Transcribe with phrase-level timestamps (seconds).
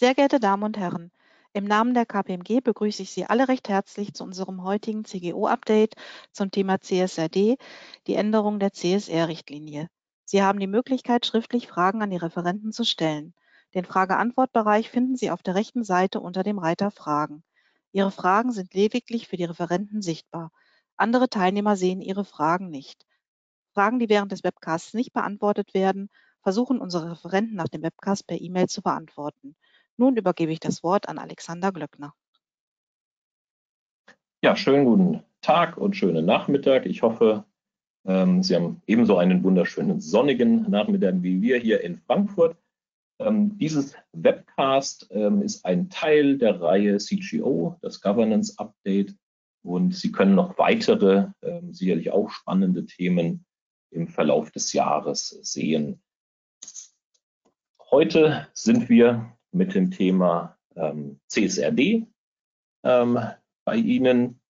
[0.00, 1.10] Sehr geehrte Damen und Herren,
[1.52, 5.96] im Namen der KPMG begrüße ich Sie alle recht herzlich zu unserem heutigen CGO-Update
[6.30, 7.56] zum Thema CSRD,
[8.06, 9.88] die Änderung der CSR-Richtlinie.
[10.24, 13.34] Sie haben die Möglichkeit, schriftlich Fragen an die Referenten zu stellen.
[13.74, 17.42] Den Frage-Antwort-Bereich finden Sie auf der rechten Seite unter dem Reiter Fragen.
[17.90, 20.52] Ihre Fragen sind lediglich für die Referenten sichtbar.
[20.96, 23.04] Andere Teilnehmer sehen Ihre Fragen nicht.
[23.74, 26.08] Fragen, die während des Webcasts nicht beantwortet werden,
[26.40, 29.56] versuchen unsere Referenten nach dem Webcast per E-Mail zu beantworten.
[29.98, 32.14] Nun übergebe ich das Wort an Alexander Glöckner.
[34.44, 36.86] Ja, schönen guten Tag und schönen Nachmittag.
[36.86, 37.44] Ich hoffe,
[38.06, 42.56] ähm, Sie haben ebenso einen wunderschönen sonnigen Nachmittag wie wir hier in Frankfurt.
[43.18, 49.16] Ähm, dieses Webcast ähm, ist ein Teil der Reihe CGO, das Governance Update.
[49.64, 51.26] Und Sie können noch weitere,
[51.72, 53.44] sicherlich auch spannende Themen
[53.90, 56.00] im Verlauf des Jahres sehen.
[57.90, 62.06] Heute sind wir mit dem Thema ähm, CSRD
[62.84, 63.18] ähm,
[63.64, 64.40] bei Ihnen.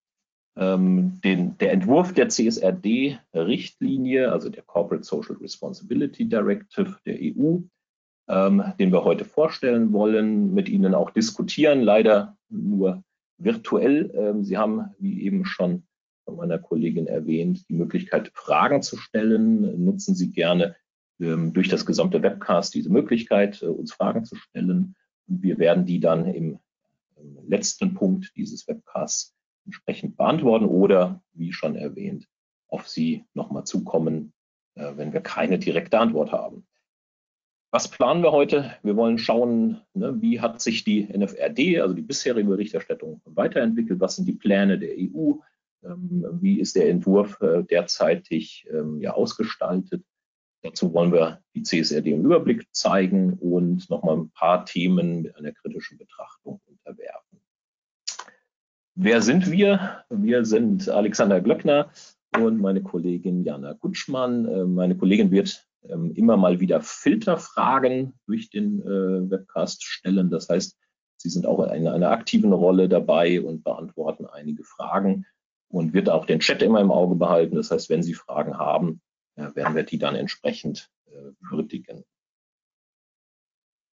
[0.56, 7.58] Ähm, den, der Entwurf der CSRD-Richtlinie, also der Corporate Social Responsibility Directive der EU,
[8.28, 13.04] ähm, den wir heute vorstellen wollen, mit Ihnen auch diskutieren, leider nur
[13.38, 14.10] virtuell.
[14.14, 15.84] Ähm, Sie haben, wie eben schon
[16.24, 19.84] von meiner Kollegin erwähnt, die Möglichkeit, Fragen zu stellen.
[19.84, 20.74] Nutzen Sie gerne
[21.18, 24.94] durch das gesamte Webcast diese Möglichkeit, äh, uns Fragen zu stellen.
[25.26, 26.58] Wir werden die dann im
[27.46, 32.26] letzten Punkt dieses Webcasts entsprechend beantworten oder, wie schon erwähnt,
[32.68, 34.32] auf Sie nochmal zukommen,
[34.74, 36.66] äh, wenn wir keine direkte Antwort haben.
[37.70, 38.72] Was planen wir heute?
[38.82, 44.00] Wir wollen schauen, ne, wie hat sich die NFRD, also die bisherige Berichterstattung, weiterentwickelt?
[44.00, 45.34] Was sind die Pläne der EU?
[45.84, 50.02] Ähm, wie ist der Entwurf äh, derzeitig ähm, ja, ausgestaltet?
[50.68, 55.52] Dazu wollen wir die CSRD im Überblick zeigen und nochmal ein paar Themen mit einer
[55.52, 57.40] kritischen Betrachtung unterwerfen.
[58.94, 60.04] Wer sind wir?
[60.10, 61.90] Wir sind Alexander Glöckner
[62.38, 64.46] und meine Kollegin Jana Kutschmann.
[64.46, 70.28] Äh, meine Kollegin wird ähm, immer mal wieder Filterfragen durch den äh, Webcast stellen.
[70.28, 70.76] Das heißt,
[71.16, 75.24] Sie sind auch in einer aktiven Rolle dabei und beantworten einige Fragen
[75.68, 77.56] und wird auch den Chat immer im Auge behalten.
[77.56, 79.00] Das heißt, wenn Sie Fragen haben,
[79.38, 82.04] werden wir die dann entsprechend äh, würdigen.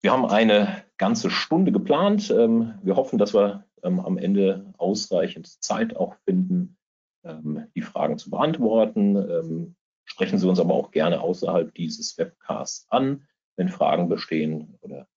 [0.01, 2.29] Wir haben eine ganze Stunde geplant.
[2.29, 6.77] Ähm, wir hoffen, dass wir ähm, am Ende ausreichend Zeit auch finden,
[7.23, 9.75] ähm, die Fragen zu beantworten.
[10.07, 13.27] Sprechen Sie uns aber auch gerne außerhalb dieses Webcasts an,
[13.57, 15.07] wenn Fragen bestehen oder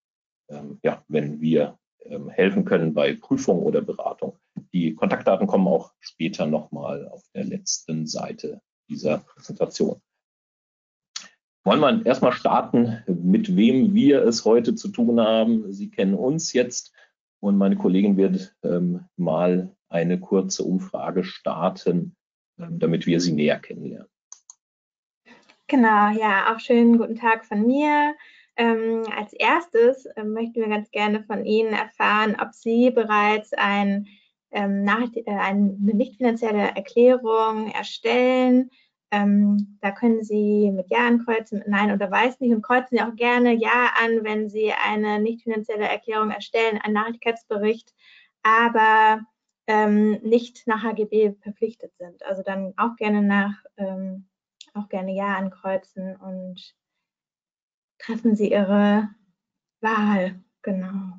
[0.83, 1.79] ja, wenn wir
[2.31, 4.39] helfen können bei Prüfung oder Beratung.
[4.73, 10.01] Die Kontaktdaten kommen auch später nochmal auf der letzten Seite dieser Präsentation.
[11.69, 15.71] Wollen wir erstmal starten, mit wem wir es heute zu tun haben.
[15.71, 16.95] Sie kennen uns jetzt
[17.41, 22.17] und meine Kollegin wird ähm, mal eine kurze Umfrage starten,
[22.59, 24.09] ähm, damit wir Sie näher kennenlernen.
[25.67, 28.15] Genau, ja, auch schönen guten Tag von mir.
[28.57, 34.07] Ähm, als erstes äh, möchten wir ganz gerne von Ihnen erfahren, ob Sie bereits ein,
[34.53, 38.71] ähm, nach, äh, eine nicht finanzielle Erklärung erstellen,
[39.11, 43.03] ähm, da können Sie mit Ja ankreuzen, mit Nein oder Weiß nicht und kreuzen Sie
[43.03, 47.95] auch gerne Ja an, wenn Sie eine nicht finanzielle Erklärung erstellen, einen Nachhaltigkeitsbericht,
[48.43, 49.23] aber
[49.67, 52.23] ähm, nicht nach HGB verpflichtet sind.
[52.25, 54.29] Also dann auch gerne nach, ähm,
[54.75, 56.75] auch gerne Ja ankreuzen und
[57.99, 59.09] treffen Sie Ihre
[59.81, 60.43] Wahl.
[60.63, 61.19] Genau.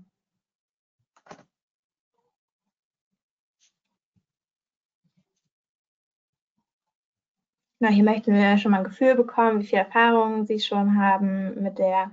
[7.81, 11.63] Na, hier möchten wir schon mal ein Gefühl bekommen, wie viel Erfahrung Sie schon haben
[11.63, 12.11] mit der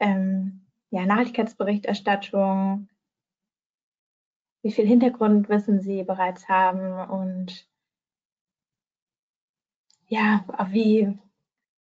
[0.00, 2.88] ähm, ja, Nachhaltigkeitsberichterstattung,
[4.62, 7.68] wie viel Hintergrundwissen Sie bereits haben und
[10.08, 11.18] ja, wie,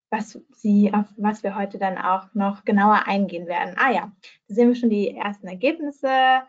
[0.10, 3.76] was Sie, auf was wir heute dann auch noch genauer eingehen werden.
[3.78, 4.12] Ah ja,
[4.50, 6.42] da sehen wir schon die ersten Ergebnisse.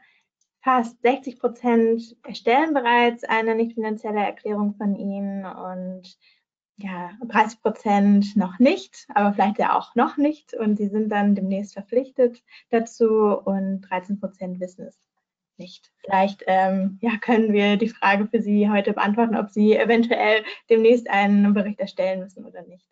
[0.61, 6.19] Fast 60 Prozent erstellen bereits eine nicht finanzielle Erklärung von Ihnen und
[6.77, 10.55] ja, 30 Prozent noch nicht, aber vielleicht ja auch noch nicht.
[10.55, 13.07] Und sie sind dann demnächst verpflichtet dazu
[13.39, 14.99] und 13 Prozent wissen es
[15.57, 15.93] nicht.
[15.99, 21.09] Vielleicht ähm, ja, können wir die Frage für Sie heute beantworten, ob Sie eventuell demnächst
[21.09, 22.89] einen Bericht erstellen müssen oder nicht.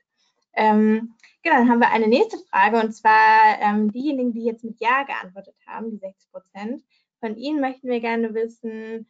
[0.55, 4.81] Ähm, genau, dann haben wir eine nächste Frage und zwar ähm, diejenigen, die jetzt mit
[4.81, 6.85] Ja geantwortet haben, die 60 Prozent.
[7.21, 9.09] Von Ihnen möchten wir gerne wissen,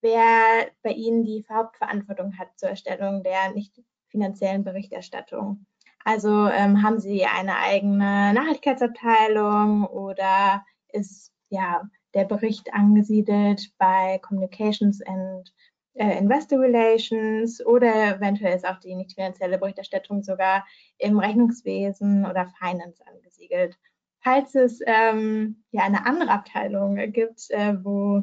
[0.00, 3.82] wer bei Ihnen die Hauptverantwortung hat zur Erstellung der nicht
[4.16, 5.66] finanziellen Berichterstattung.
[6.04, 11.82] Also ähm, haben Sie eine eigene Nachhaltigkeitsabteilung oder ist ja,
[12.14, 15.52] der Bericht angesiedelt bei Communications and
[15.94, 20.66] äh, Investor Relations oder eventuell ist auch die nicht finanzielle Berichterstattung sogar
[20.96, 23.78] im Rechnungswesen oder Finance angesiedelt.
[24.20, 28.22] Falls es ähm, ja eine andere Abteilung gibt, äh, wo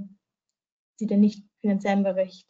[0.96, 2.50] Sie den nicht finanziellen Bericht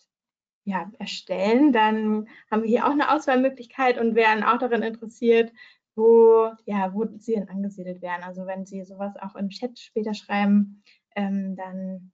[0.66, 5.52] ja, erstellen, dann haben wir hier auch eine Auswahlmöglichkeit und wären auch daran interessiert,
[5.96, 8.24] wo, ja, wo Sie denn angesiedelt werden.
[8.24, 10.84] Also wenn Sie sowas auch im Chat später schreiben,
[11.16, 12.12] ähm, dann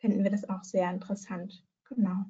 [0.00, 1.64] finden wir das auch sehr interessant.
[1.88, 2.24] Genau.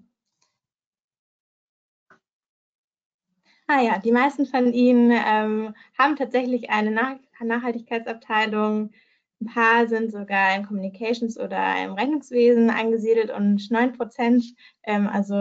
[3.67, 8.91] Ah ja, die meisten von Ihnen ähm, haben tatsächlich eine Nach Nachhaltigkeitsabteilung.
[9.41, 14.45] Ein paar sind sogar im Communications oder im Rechnungswesen angesiedelt und 9 Prozent,
[14.85, 15.35] ähm, also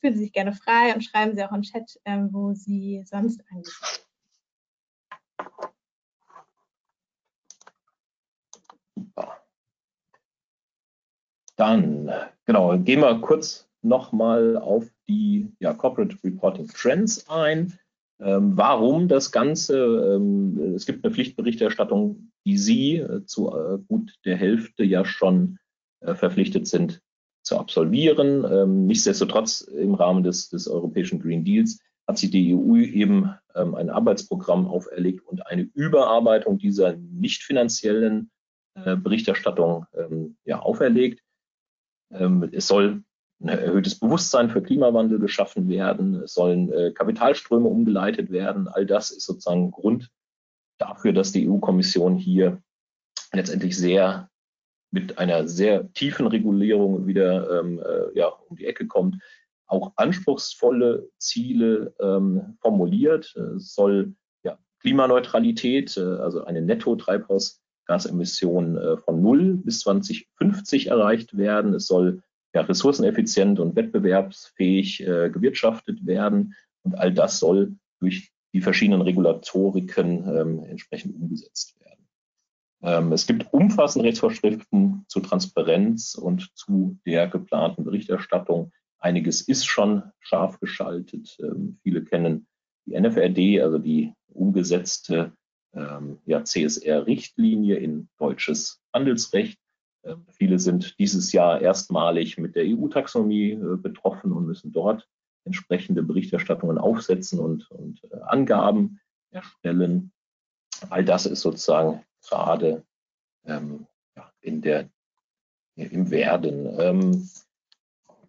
[0.00, 3.42] fühlen Sie sich gerne frei und schreiben Sie auch im Chat, ähm, wo Sie sonst
[3.50, 4.06] angesiedelt sind.
[11.56, 12.12] Dann,
[12.44, 17.78] genau, gehen wir kurz nochmal auf die ja, Corporate Reporting Trends ein.
[18.20, 19.76] Ähm, warum das Ganze?
[20.16, 25.58] Ähm, es gibt eine Pflichtberichterstattung, die Sie äh, zu äh, gut der Hälfte ja schon
[26.00, 27.02] äh, verpflichtet sind
[27.42, 28.44] zu absolvieren.
[28.50, 33.74] Ähm, nichtsdestotrotz im Rahmen des, des Europäischen Green Deals hat sich die EU eben ähm,
[33.74, 38.30] ein Arbeitsprogramm auferlegt und eine Überarbeitung dieser nicht finanziellen
[38.78, 41.22] Berichterstattung ähm, ja, auferlegt.
[42.10, 43.04] Es soll
[43.40, 48.68] ein erhöhtes Bewusstsein für Klimawandel geschaffen werden, es sollen Kapitalströme umgeleitet werden.
[48.68, 50.10] All das ist sozusagen Grund
[50.78, 52.62] dafür, dass die EU-Kommission hier
[53.32, 54.30] letztendlich sehr
[54.90, 59.22] mit einer sehr tiefen Regulierung wieder ähm, äh, ja, um die Ecke kommt,
[59.66, 63.34] auch anspruchsvolle Ziele ähm, formuliert.
[63.56, 64.14] Es soll
[64.44, 71.74] ja, Klimaneutralität, äh, also eine Netto-Treibhausgasemission äh, von null bis 2050 erreicht werden.
[71.74, 72.22] Es soll
[72.54, 76.54] ja, ressourceneffizient und wettbewerbsfähig äh, gewirtschaftet werden.
[76.84, 82.08] Und all das soll durch die verschiedenen Regulatoriken ähm, entsprechend umgesetzt werden.
[82.82, 88.72] Ähm, es gibt umfassende Rechtsvorschriften zu Transparenz und zu der geplanten Berichterstattung.
[88.98, 91.36] Einiges ist schon scharf geschaltet.
[91.38, 92.46] Ähm, viele kennen
[92.86, 95.34] die NFRD, also die umgesetzte
[95.74, 99.58] ähm, ja, CSR-Richtlinie in deutsches Handelsrecht.
[100.02, 105.06] Ähm, viele sind dieses Jahr erstmalig mit der EU-Taxonomie äh, betroffen und müssen dort
[105.46, 109.00] entsprechende Berichterstattungen aufsetzen und, und äh, Angaben
[109.30, 110.12] erstellen.
[110.90, 112.84] All das ist sozusagen gerade
[113.46, 114.90] ähm, ja, in der,
[115.76, 116.68] im Werden.
[116.78, 117.30] Ähm,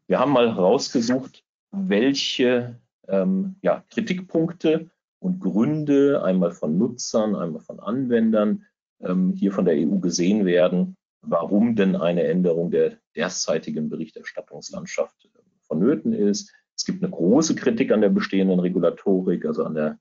[0.07, 7.79] wir haben mal rausgesucht, welche ähm, ja, Kritikpunkte und Gründe einmal von Nutzern, einmal von
[7.79, 8.65] Anwendern
[9.01, 15.39] ähm, hier von der EU gesehen werden, warum denn eine Änderung der derzeitigen Berichterstattungslandschaft äh,
[15.67, 16.53] vonnöten ist.
[16.77, 19.99] Es gibt eine große Kritik an der bestehenden Regulatorik, also an der,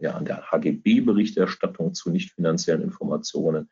[0.00, 3.68] ja, an der HGB-Berichterstattung zu nicht finanziellen Informationen.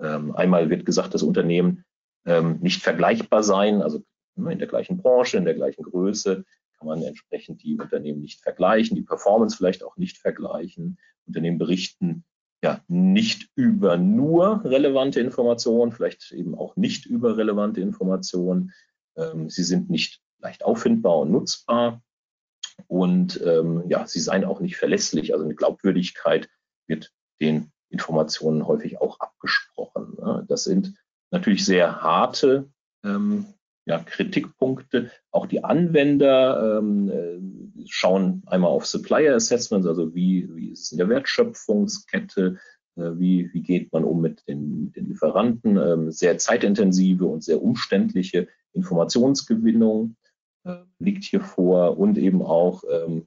[0.00, 1.84] Ähm, einmal wird gesagt, dass Unternehmen
[2.24, 4.02] ähm, nicht vergleichbar seien, also
[4.36, 6.44] in der gleichen Branche, in der gleichen Größe
[6.78, 10.98] kann man entsprechend die Unternehmen nicht vergleichen, die Performance vielleicht auch nicht vergleichen.
[11.26, 12.24] Unternehmen berichten
[12.64, 18.72] ja nicht über nur relevante Informationen, vielleicht eben auch nicht über relevante Informationen.
[19.16, 22.02] Ähm, sie sind nicht leicht auffindbar und nutzbar
[22.86, 25.32] und ähm, ja, sie seien auch nicht verlässlich.
[25.32, 26.48] Also eine Glaubwürdigkeit
[26.86, 30.16] wird den Informationen häufig auch abgesprochen.
[30.18, 30.44] Ne?
[30.48, 30.94] Das sind
[31.30, 32.70] natürlich sehr harte
[33.04, 33.46] ähm,
[33.84, 35.10] ja, Kritikpunkte.
[35.30, 40.92] Auch die Anwender ähm, äh, schauen einmal auf Supplier Assessments, also wie, wie ist es
[40.92, 42.58] in der Wertschöpfungskette,
[42.96, 47.42] äh, wie, wie geht man um mit den, mit den Lieferanten, ähm, sehr zeitintensive und
[47.42, 50.16] sehr umständliche Informationsgewinnung
[50.98, 53.26] liegt hier vor und eben auch ähm,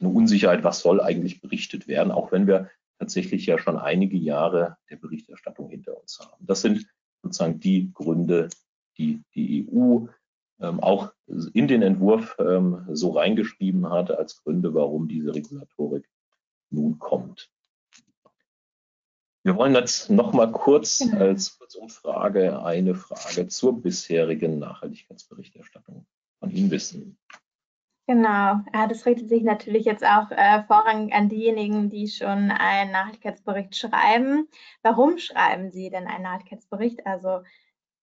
[0.00, 4.76] eine Unsicherheit, was soll eigentlich berichtet werden, auch wenn wir tatsächlich ja schon einige Jahre
[4.90, 6.44] der Berichterstattung hinter uns haben.
[6.46, 6.86] Das sind
[7.22, 8.48] sozusagen die Gründe,
[8.98, 10.06] die die EU
[10.60, 11.12] ähm, auch
[11.54, 16.08] in den Entwurf ähm, so reingeschrieben hat als Gründe, warum diese Regulatorik
[16.70, 17.50] nun kommt.
[19.44, 21.18] Wir wollen jetzt noch mal kurz genau.
[21.18, 26.06] als Kurzumfrage eine Frage zur bisherigen Nachhaltigkeitsberichterstattung
[26.42, 27.16] von Ihnen wissen.
[28.08, 28.56] Genau,
[28.88, 34.48] das richtet sich natürlich jetzt auch äh, vorrangig an diejenigen, die schon einen Nachhaltigkeitsbericht schreiben.
[34.82, 37.06] Warum schreiben Sie denn einen Nachhaltigkeitsbericht?
[37.06, 37.42] Also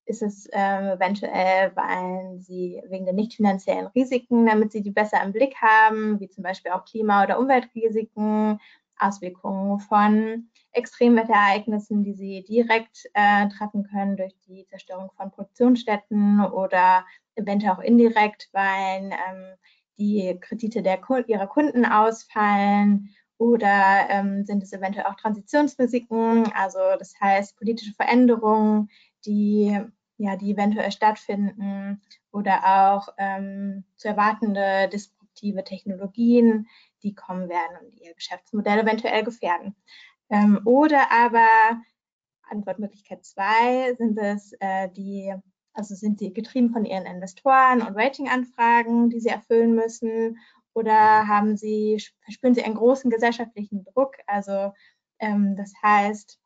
[0.05, 5.22] ist es äh, eventuell, weil sie wegen der nicht finanziellen Risiken, damit sie die besser
[5.22, 8.60] im Blick haben, wie zum Beispiel auch Klima- oder Umweltrisiken,
[9.00, 17.06] Auswirkungen von Extremwetterereignissen, die sie direkt äh, treffen können durch die Zerstörung von Produktionsstätten oder
[17.36, 19.56] eventuell auch indirekt, weil ähm,
[19.98, 27.13] die Kredite der, ihrer Kunden ausfallen oder ähm, sind es eventuell auch Transitionsrisiken, also das
[27.20, 28.89] heißt politische Veränderungen,
[29.25, 29.79] die,
[30.18, 32.01] ja, die eventuell stattfinden
[32.32, 34.89] oder auch ähm, zu erwartende
[35.39, 36.67] disruptive Technologien,
[37.03, 39.75] die kommen werden und ihr Geschäftsmodell eventuell gefährden.
[40.29, 41.48] Ähm, oder aber
[42.50, 45.34] Antwortmöglichkeit zwei sind es äh, die,
[45.74, 50.38] also sind sie getrieben von ihren Investoren und Ratinganfragen, die sie erfüllen müssen
[50.74, 54.15] oder haben sie, verspüren sie einen großen gesellschaftlichen Druck?
[54.27, 54.74] Also
[55.19, 56.39] ähm, das heißt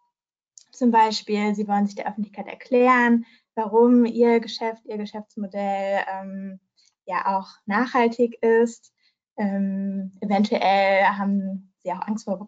[0.71, 6.59] zum Beispiel, sie wollen sich der Öffentlichkeit erklären, warum ihr Geschäft, ihr Geschäftsmodell ähm,
[7.05, 8.93] ja auch nachhaltig ist.
[9.37, 12.45] Ähm, eventuell haben sie auch Angst vor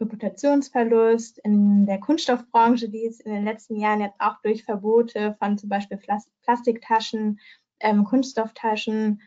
[0.00, 5.56] Reputationsverlust in der Kunststoffbranche, die ist in den letzten Jahren jetzt auch durch Verbote von
[5.56, 5.98] zum Beispiel
[6.42, 7.40] Plastiktaschen,
[7.80, 9.22] ähm, Kunststofftaschen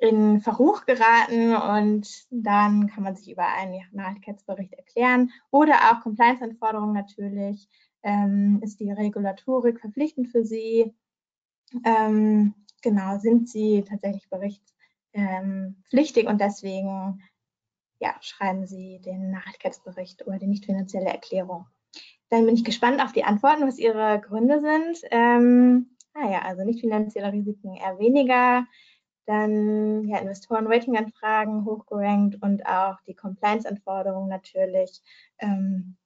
[0.00, 6.94] in Verruch geraten und dann kann man sich über einen Nachhaltigkeitsbericht erklären oder auch Compliance-Anforderungen
[6.94, 7.68] natürlich.
[8.02, 10.94] Ähm, ist die Regulatorik verpflichtend für Sie?
[11.84, 17.22] Ähm, genau, sind Sie tatsächlich berichtspflichtig ähm, und deswegen
[18.00, 21.66] ja, schreiben Sie den Nachhaltigkeitsbericht oder die nicht finanzielle Erklärung.
[22.30, 25.00] Dann bin ich gespannt auf die Antworten, was Ihre Gründe sind.
[25.10, 28.66] Ähm, ah ja, also nicht finanzielle Risiken eher weniger
[29.26, 35.02] dann ja, Investoren-Rating-Anfragen hochgerankt und auch die Compliance-Anforderungen natürlich.
[35.38, 35.96] Ähm,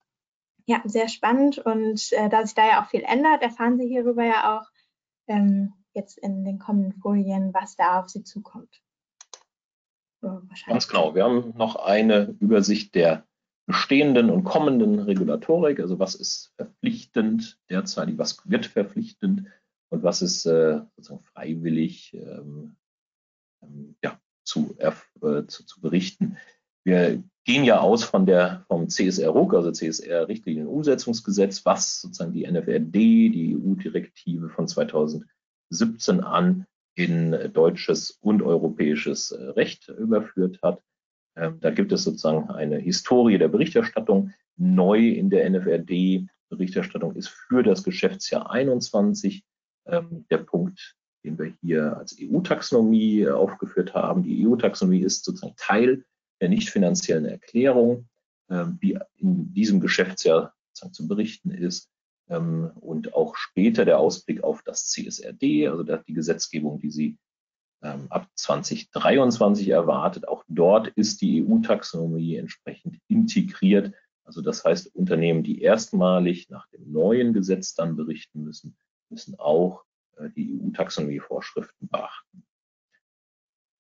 [0.67, 4.25] ja, sehr spannend und äh, da sich da ja auch viel ändert, erfahren Sie hierüber
[4.25, 4.67] ja auch
[5.27, 8.83] ähm, jetzt in den kommenden Folien, was da auf Sie zukommt.
[10.67, 11.15] Ganz genau.
[11.15, 13.27] Wir haben noch eine Übersicht der
[13.67, 19.47] bestehenden und kommenden Regulatorik, also was ist verpflichtend derzeit, was wird verpflichtend
[19.91, 22.77] und was ist äh, sozusagen freiwillig ähm,
[23.63, 24.93] ähm, ja, zu, äh,
[25.47, 26.37] zu, zu, berichten.
[26.85, 33.57] Wir gehen ja aus von der, vom CSR-RUG, also CSR-Richtlinienumsetzungsgesetz, was sozusagen die NFRD, die
[33.57, 34.69] EU-Direktive von
[35.75, 40.81] 2017 an in deutsches und europäisches äh, Recht überführt hat.
[41.37, 44.33] Ähm, da gibt es sozusagen eine Historie der Berichterstattung.
[44.57, 49.43] Neu in der NFRD-Berichterstattung ist für das Geschäftsjahr 21
[49.87, 54.23] ähm, der Punkt den wir hier als EU-Taxonomie äh, aufgeführt haben.
[54.23, 56.05] Die EU-Taxonomie ist sozusagen Teil
[56.41, 58.09] der nicht finanziellen Erklärung,
[58.51, 61.89] ähm, wie in diesem Geschäftsjahr zu berichten ist.
[62.29, 67.19] Ähm, und auch später der Ausblick auf das CSRD, also die Gesetzgebung, die Sie
[67.83, 70.27] ähm, ab 2023 erwartet.
[70.27, 73.93] Auch dort ist die EU-Taxonomie entsprechend integriert.
[74.25, 78.77] Also das heißt, Unternehmen, die erstmalig nach dem neuen Gesetz dann berichten müssen,
[79.11, 79.85] müssen auch
[80.17, 82.45] äh, die EU-Taxonomie-Vorschriften beachten.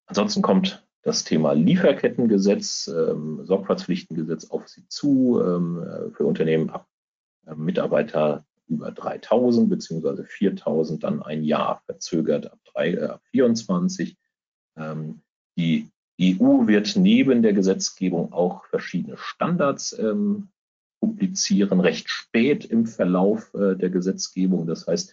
[0.06, 6.86] Ansonsten kommt das Thema Lieferkettengesetz, ähm, Sorgfaltspflichtengesetz auf Sie zu ähm, äh, für Unternehmen ab
[7.54, 14.16] Mitarbeiter über 3000 beziehungsweise 4000 dann ein Jahr verzögert ab, 3, äh, ab 24.
[14.76, 15.20] Ähm,
[15.56, 20.48] die EU wird neben der Gesetzgebung auch verschiedene Standards ähm,
[21.00, 24.66] publizieren, recht spät im Verlauf äh, der Gesetzgebung.
[24.66, 25.12] Das heißt,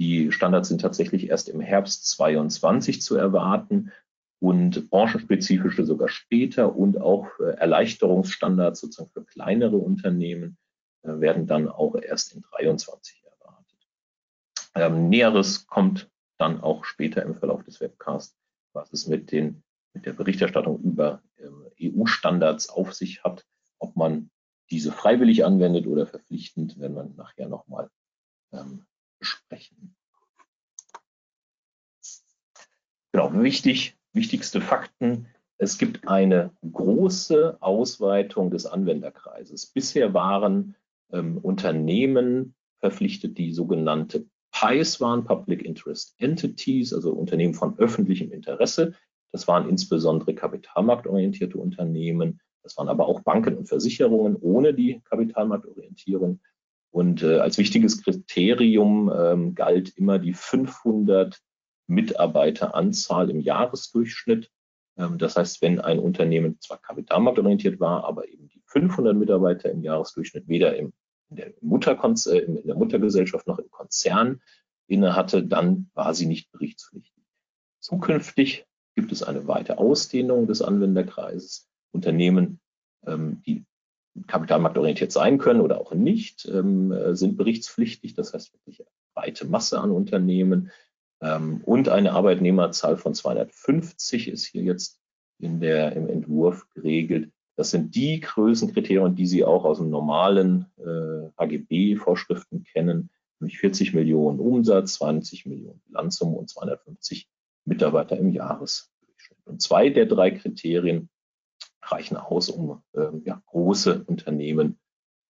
[0.00, 3.92] die Standards sind tatsächlich erst im Herbst 22 zu erwarten
[4.40, 10.56] und branchenspezifische sogar später und auch äh, Erleichterungsstandards sozusagen für kleinere Unternehmen
[11.20, 13.88] werden dann auch erst in 23 erwartet.
[14.74, 18.36] Ähm, Näheres kommt dann auch später im Verlauf des Webcasts,
[18.72, 19.62] was es mit, den,
[19.92, 23.44] mit der Berichterstattung über ähm, EU-Standards auf sich hat.
[23.78, 24.30] Ob man
[24.70, 27.90] diese freiwillig anwendet oder verpflichtend, werden wir nachher nochmal
[28.52, 28.86] ähm,
[29.18, 29.96] besprechen.
[33.12, 35.26] Genau, wichtig, wichtigste Fakten.
[35.56, 39.66] Es gibt eine große Ausweitung des Anwenderkreises.
[39.66, 40.76] Bisher waren
[41.12, 48.94] ähm, Unternehmen verpflichtet, die sogenannte PIEs waren, Public Interest Entities, also Unternehmen von öffentlichem Interesse.
[49.32, 52.40] Das waren insbesondere kapitalmarktorientierte Unternehmen.
[52.62, 56.40] Das waren aber auch Banken und Versicherungen ohne die Kapitalmarktorientierung.
[56.90, 61.38] Und äh, als wichtiges Kriterium ähm, galt immer die 500
[61.86, 64.50] Mitarbeiteranzahl im Jahresdurchschnitt.
[64.96, 69.82] Ähm, das heißt, wenn ein Unternehmen zwar kapitalmarktorientiert war, aber eben die 500 Mitarbeiter im
[69.82, 70.92] Jahresdurchschnitt weder im,
[71.30, 74.40] der Mutterkonz äh, in der Muttergesellschaft noch im Konzern
[74.86, 77.24] inne hatte, dann war sie nicht berichtspflichtig.
[77.80, 81.68] Zukünftig gibt es eine weite Ausdehnung des Anwenderkreises.
[81.92, 82.60] Unternehmen,
[83.06, 83.64] ähm, die
[84.26, 88.14] kapitalmarktorientiert sein können oder auch nicht, ähm, äh, sind berichtspflichtig.
[88.14, 90.70] Das heißt wirklich eine breite Masse an Unternehmen.
[91.20, 95.00] Ähm, und eine Arbeitnehmerzahl von 250 ist hier jetzt
[95.38, 97.32] in der, im Entwurf geregelt.
[97.58, 103.10] Das sind die Größenkriterien, die Sie auch aus dem normalen äh, HGB-Vorschriften kennen,
[103.40, 107.28] nämlich 40 Millionen Umsatz, 20 Millionen Bilanzsumme und 250
[107.64, 109.40] Mitarbeiter im Jahresdurchschnitt.
[109.44, 111.08] Und zwei der drei Kriterien
[111.82, 114.78] reichen aus, um äh, ja, große Unternehmen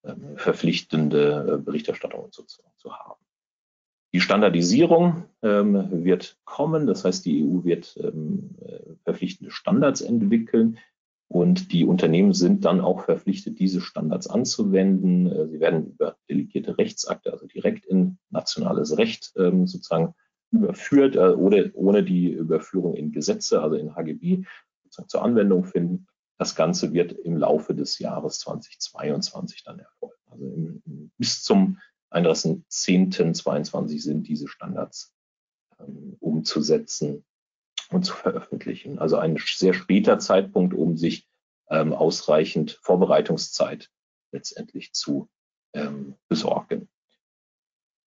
[0.03, 3.25] äh, verpflichtende Berichterstattungen zu, zu haben.
[4.13, 10.79] Die Standardisierung ähm, wird kommen, das heißt, die EU wird ähm, äh, verpflichtende Standards entwickeln
[11.29, 15.27] und die Unternehmen sind dann auch verpflichtet, diese Standards anzuwenden.
[15.27, 20.15] Äh, sie werden über delegierte Rechtsakte, also direkt in nationales Recht ähm, sozusagen
[20.51, 24.45] überführt äh, oder ohne die Überführung in Gesetze, also in HGB,
[24.85, 26.07] sozusagen zur Anwendung finden.
[26.39, 30.15] Das Ganze wird im Laufe des Jahres 2022 dann erfolgen.
[30.31, 31.79] Also im, bis zum
[32.11, 35.13] 31.10.22 sind diese Standards
[35.79, 37.27] ähm, umzusetzen
[37.91, 38.99] und zu veröffentlichen.
[38.99, 41.27] Also ein sehr später Zeitpunkt, um sich
[41.71, 43.91] ähm, ausreichend Vorbereitungszeit
[44.33, 45.29] letztendlich zu
[45.75, 46.89] ähm, besorgen.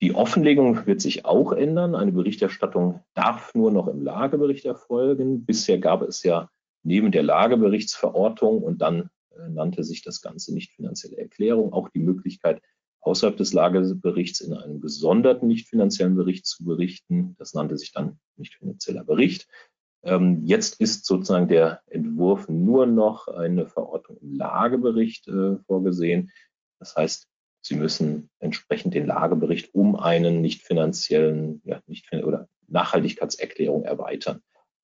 [0.02, 1.94] Die Offenlegung wird sich auch ändern.
[1.94, 5.46] Eine Berichterstattung darf nur noch im Lagebericht erfolgen.
[5.46, 6.50] Bisher gab es ja
[6.84, 12.00] neben der Lageberichtsverortung und dann äh, nannte sich das Ganze nicht finanzielle Erklärung auch die
[12.00, 12.62] Möglichkeit,
[13.02, 17.36] außerhalb des Lageberichts in einem gesonderten nicht finanziellen Bericht zu berichten.
[17.38, 19.48] Das nannte sich dann nicht finanzieller Bericht.
[20.04, 26.32] Ähm, jetzt ist sozusagen der Entwurf nur noch eine Verordnung im Lagebericht äh, vorgesehen.
[26.80, 27.28] Das heißt,
[27.64, 34.42] Sie müssen entsprechend den Lagebericht um einen nicht finanziellen ja, nicht, oder Nachhaltigkeitserklärung erweitern.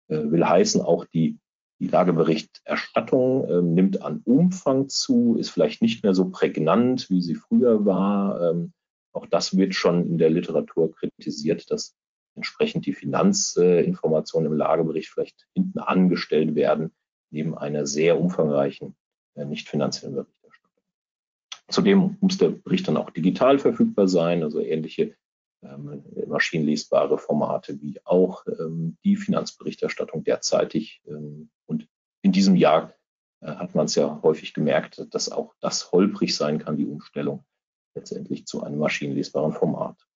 [0.08, 1.40] Äh, will heißen, auch die,
[1.80, 7.36] die Lageberichterstattung äh, nimmt an Umfang zu, ist vielleicht nicht mehr so prägnant, wie sie
[7.36, 8.52] früher war.
[8.52, 8.74] Ähm,
[9.12, 11.96] auch das wird schon in der Literatur kritisiert, dass
[12.38, 16.94] entsprechend die Finanzinformationen im Lagebericht vielleicht hinten angestellt werden,
[17.30, 18.96] neben einer sehr umfangreichen
[19.36, 20.34] äh, nicht finanziellen Bericht.
[21.70, 25.16] Zudem muss der Bericht dann auch digital verfügbar sein, also ähnliche
[25.62, 31.02] ähm, maschinenlesbare Formate wie auch ähm, die Finanzberichterstattung derzeitig.
[31.08, 31.90] Ähm, und
[32.22, 32.94] in diesem Jahr
[33.42, 37.44] äh, hat man es ja häufig gemerkt, dass auch das holprig sein kann, die Umstellung
[37.96, 40.07] letztendlich zu einem maschinenlesbaren Format.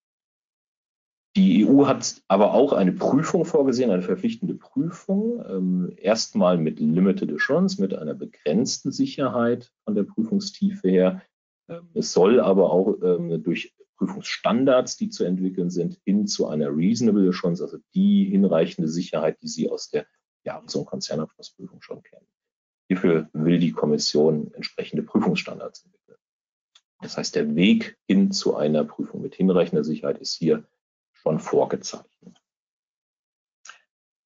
[1.38, 7.32] Die EU hat aber auch eine Prüfung vorgesehen, eine verpflichtende Prüfung, ähm, erstmal mit Limited
[7.34, 11.22] Assurance, mit einer begrenzten Sicherheit von der Prüfungstiefe her,
[11.70, 16.76] ähm, es soll aber auch ähm, durch Prüfungsstandards, die zu entwickeln sind, hin zu einer
[16.76, 20.06] Reasonable Assurance, also die hinreichende Sicherheit, die Sie aus der
[20.44, 22.26] Jahres- und Konzernabschlussprüfung schon kennen.
[22.88, 26.18] Hierfür will die Kommission entsprechende Prüfungsstandards entwickeln.
[27.02, 30.66] Das heißt, der Weg hin zu einer Prüfung mit hinreichender Sicherheit ist hier
[31.22, 32.42] schon vorgezeichnet.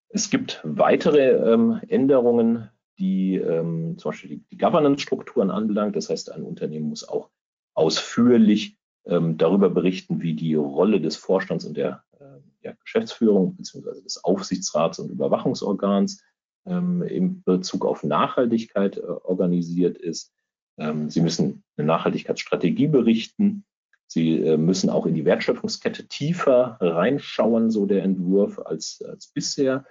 [0.10, 5.95] Es gibt weitere ähm, Änderungen die ähm, zum Beispiel die, Governance-Strukturen anbelangt.
[5.95, 7.29] Das heißt, ein Unternehmen muss auch
[7.73, 14.01] ausführlich ähm, darüber berichten, wie die Rolle des Vorstands und der, äh, der Geschäftsführung bzw.
[14.01, 16.23] des Aufsichtsrats und Überwachungsorgans
[16.65, 20.34] ähm, in Bezug auf Nachhaltigkeit äh, organisiert ist.
[20.77, 23.65] Ähm, Sie müssen eine Nachhaltigkeitsstrategie berichten.
[24.08, 29.86] Sie äh, müssen auch in die Wertschöpfungskette tiefer reinschauen, so der Entwurf, als, als bisher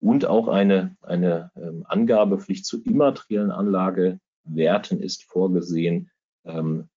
[0.00, 6.10] und auch eine, eine ähm, Angabepflicht zu immateriellen Anlagewerten ist vorgesehen.
[6.44, 6.88] Ähm,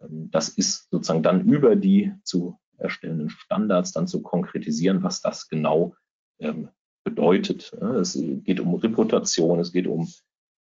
[0.00, 5.48] ähm, das ist sozusagen dann über die zu erstellenden Standards dann zu konkretisieren, was das
[5.48, 5.94] genau
[7.04, 7.72] bedeutet.
[8.00, 10.08] Es geht um Reputation, es geht um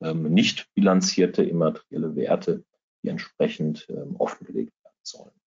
[0.00, 2.64] nicht bilanzierte immaterielle Werte,
[3.04, 3.86] die entsprechend
[4.18, 5.38] offengelegt werden sollen.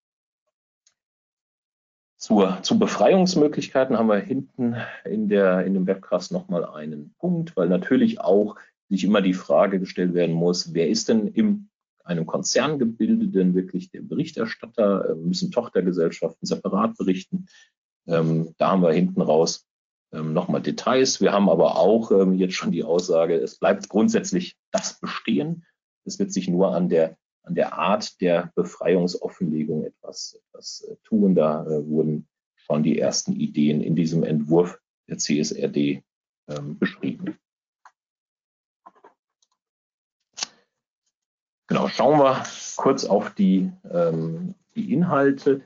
[2.22, 7.68] Zur, zu Befreiungsmöglichkeiten haben wir hinten in, der, in dem Webcast nochmal einen Punkt, weil
[7.68, 8.58] natürlich auch
[8.90, 11.70] sich immer die Frage gestellt werden muss, wer ist denn in
[12.04, 15.10] einem Konzerngebilde denn wirklich der Berichterstatter?
[15.10, 17.48] Äh, müssen Tochtergesellschaften separat berichten?
[18.06, 19.66] Ähm, da haben wir hinten raus
[20.14, 21.22] ähm, nochmal Details.
[21.22, 25.66] Wir haben aber auch ähm, jetzt schon die Aussage, es bleibt grundsätzlich das bestehen.
[26.06, 31.36] Es wird sich nur an der an der Art der Befreiungsoffenlegung etwas, etwas äh, tun.
[31.36, 36.04] Da äh, wurden schon die ersten Ideen in diesem Entwurf der CSRD
[36.48, 37.38] ähm, beschrieben.
[41.68, 42.44] Genau, schauen wir
[42.76, 45.62] kurz auf die, ähm, die Inhalte,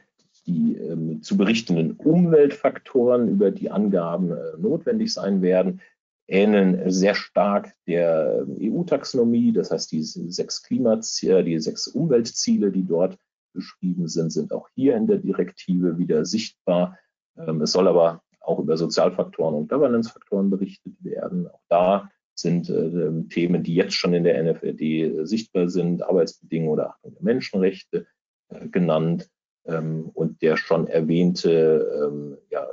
[0.45, 5.81] die ähm, zu berichtenden Umweltfaktoren, über die Angaben äh, notwendig sein werden.
[6.27, 9.51] Ähneln sehr stark der EU-Taxonomie.
[9.53, 13.17] Das heißt, die sechs Klimaziele, die sechs Umweltziele, die dort
[13.53, 16.97] beschrieben sind, sind auch hier in der Direktive wieder sichtbar.
[17.38, 21.47] Ähm, es soll aber auch über Sozialfaktoren und Governance-Faktoren berichtet werden.
[21.47, 26.73] Auch da sind äh, Themen, die jetzt schon in der NFRD äh, sichtbar sind, Arbeitsbedingungen
[26.73, 28.07] oder Achtung der Menschenrechte
[28.49, 29.29] äh, genannt
[29.65, 32.67] ähm, und der schon erwähnte ähm, ja,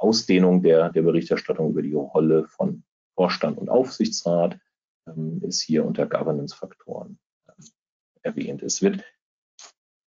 [0.00, 2.84] Ausdehnung der, der Berichterstattung über die Rolle von
[3.14, 4.58] Vorstand und Aufsichtsrat
[5.06, 7.64] ähm, ist hier unter Governance-Faktoren ähm,
[8.22, 8.62] erwähnt.
[8.62, 9.02] Es wird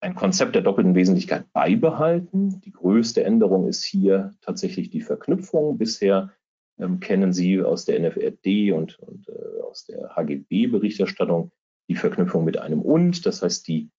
[0.01, 2.61] ein Konzept der doppelten Wesentlichkeit beibehalten.
[2.61, 5.79] Die größte Änderung ist hier tatsächlich die Verknüpfung.
[5.79, 6.33] Bisher
[6.79, 11.51] ähm, kennen Sie aus der NFRD und, und äh, aus der HGB-Berichterstattung
[11.89, 13.25] die Verknüpfung mit einem und.
[13.27, 13.91] Das heißt, die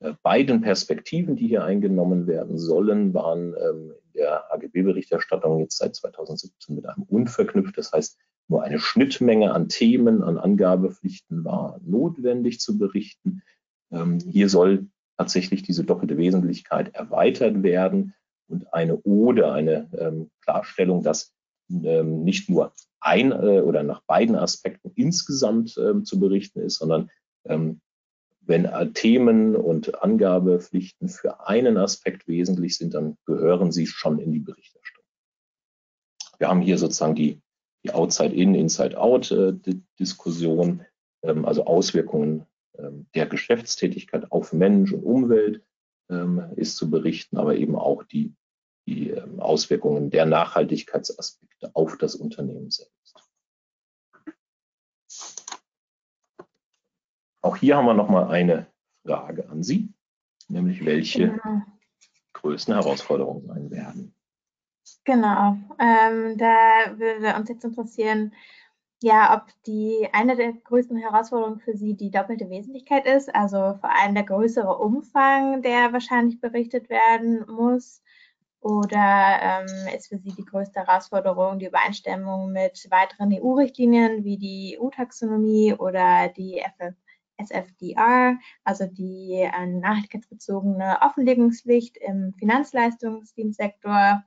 [0.00, 6.74] äh, beiden Perspektiven, die hier eingenommen werden sollen, waren ähm, der HGB-Berichterstattung jetzt seit 2017
[6.74, 7.78] mit einem und verknüpft.
[7.78, 13.42] Das heißt, nur eine Schnittmenge an Themen, an Angabepflichten war notwendig zu berichten.
[13.90, 18.14] Ähm, hier soll tatsächlich diese doppelte Wesentlichkeit erweitert werden
[18.48, 21.32] und eine oder eine ähm, Klarstellung, dass
[21.70, 27.10] ähm, nicht nur ein äh, oder nach beiden Aspekten insgesamt ähm, zu berichten ist, sondern
[27.44, 27.80] ähm,
[28.46, 34.32] wenn äh, Themen und Angabepflichten für einen Aspekt wesentlich sind, dann gehören sie schon in
[34.32, 35.04] die Berichterstattung.
[36.38, 37.40] Wir haben hier sozusagen die,
[37.84, 40.80] die Outside-In, Inside-Out-Diskussion,
[41.22, 42.46] äh, ähm, also Auswirkungen
[42.78, 45.64] ähm, der Geschäftstätigkeit auf Mensch und Umwelt
[46.08, 48.32] ähm, ist zu berichten, aber eben auch die
[48.88, 53.16] die Auswirkungen der Nachhaltigkeitsaspekte auf das Unternehmen selbst.
[57.46, 58.66] Auch hier haben wir noch mal eine
[59.04, 59.94] Frage an Sie,
[60.48, 61.62] nämlich welche genau.
[62.32, 64.14] größten Herausforderungen sein werden.
[65.04, 68.34] Genau, ähm, da würde uns jetzt interessieren,
[69.00, 73.90] ja, ob die eine der größten Herausforderungen für Sie die doppelte Wesentlichkeit ist, also vor
[73.96, 78.02] allem der größere Umfang, der wahrscheinlich berichtet werden muss,
[78.58, 84.76] oder ähm, ist für Sie die größte Herausforderung die Übereinstimmung mit weiteren EU-Richtlinien wie die
[84.80, 86.96] EU-Taxonomie oder die FF
[87.38, 94.24] SFDR, also die äh, nachhaltigkeitsbezogene Offenlegungspflicht im Finanzleistungsdienstsektor?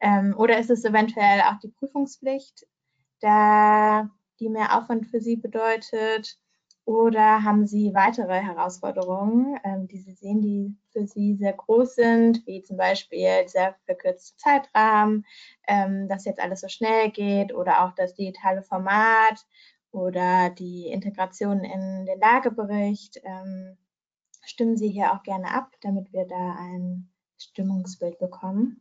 [0.00, 2.66] Ähm, oder ist es eventuell auch die Prüfungspflicht,
[3.20, 6.38] da die mehr Aufwand für Sie bedeutet?
[6.88, 12.46] Oder haben Sie weitere Herausforderungen, ähm, die Sie sehen, die für Sie sehr groß sind,
[12.46, 15.26] wie zum Beispiel dieser verkürzte Zeitrahmen,
[15.66, 19.44] ähm, dass jetzt alles so schnell geht oder auch das digitale Format
[19.92, 23.20] oder die Integration in den Lagebericht?
[23.24, 23.76] Ähm,
[24.44, 28.80] stimmen Sie hier auch gerne ab, damit wir da ein Stimmungsbild bekommen.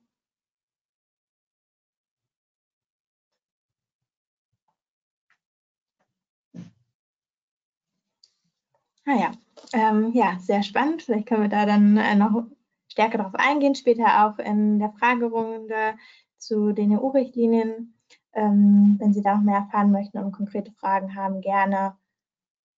[9.05, 9.31] Ah ja,
[9.73, 11.01] ähm, ja, sehr spannend.
[11.01, 12.43] Vielleicht können wir da dann äh, noch
[12.89, 15.97] stärker darauf eingehen, später auch in der Fragerunde
[16.37, 17.96] zu den EU-Richtlinien.
[18.33, 21.97] Ähm, wenn Sie da noch mehr erfahren möchten und konkrete Fragen haben, gerne.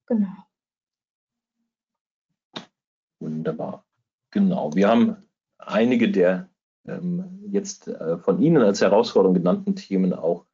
[0.05, 0.27] Genau.
[3.19, 3.85] Wunderbar.
[4.31, 4.73] Genau.
[4.73, 5.17] Wir haben
[5.57, 6.49] einige der
[6.87, 10.45] ähm, jetzt äh, von Ihnen als Herausforderung genannten Themen auch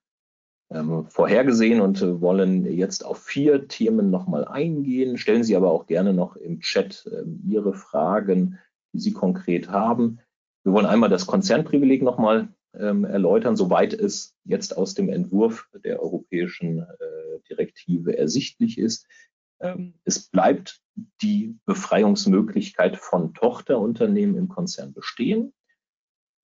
[0.72, 5.18] ähm, vorhergesehen und äh, wollen jetzt auf vier Themen nochmal eingehen.
[5.18, 8.58] Stellen Sie aber auch gerne noch im Chat äh, Ihre Fragen,
[8.94, 10.20] die Sie konkret haben.
[10.64, 16.02] Wir wollen einmal das Konzernprivileg nochmal ähm, erläutern, soweit es jetzt aus dem Entwurf der
[16.02, 19.08] europäischen äh, Direktive ersichtlich ist.
[19.60, 20.82] Ähm, es bleibt
[21.22, 25.54] die Befreiungsmöglichkeit von Tochterunternehmen im Konzern bestehen.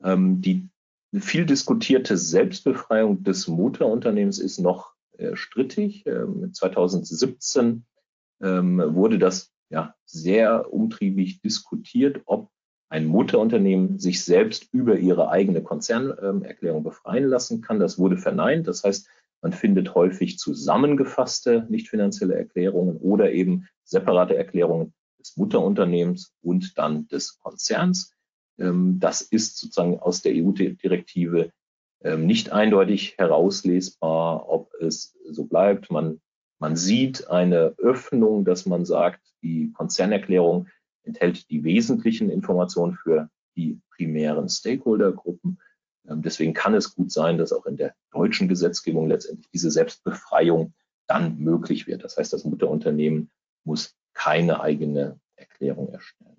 [0.03, 0.69] Ähm, die
[1.13, 6.05] viel diskutierte Selbstbefreiung des Mutterunternehmens ist noch äh, strittig.
[6.05, 7.85] Ähm, 2017
[8.41, 12.49] ähm, wurde das ja sehr umtriebig diskutiert, ob
[12.91, 17.79] ein Mutterunternehmen sich selbst über ihre eigene Konzernerklärung befreien lassen kann.
[17.79, 18.67] Das wurde verneint.
[18.67, 19.07] Das heißt,
[19.41, 27.07] man findet häufig zusammengefasste nicht finanzielle Erklärungen oder eben separate Erklärungen des Mutterunternehmens und dann
[27.07, 28.13] des Konzerns.
[28.59, 31.51] Ähm, das ist sozusagen aus der EU-Direktive
[32.03, 35.91] ähm, nicht eindeutig herauslesbar, ob es so bleibt.
[35.91, 36.19] Man,
[36.59, 40.67] man sieht eine Öffnung, dass man sagt, die Konzernerklärung
[41.03, 45.59] enthält die wesentlichen Informationen für die primären Stakeholdergruppen.
[46.07, 50.73] Ähm, deswegen kann es gut sein, dass auch in der deutschen Gesetzgebung letztendlich diese Selbstbefreiung
[51.07, 52.03] dann möglich wird.
[52.03, 53.29] Das heißt, das Mutterunternehmen
[53.63, 56.37] muss keine eigene Erklärung erstellen.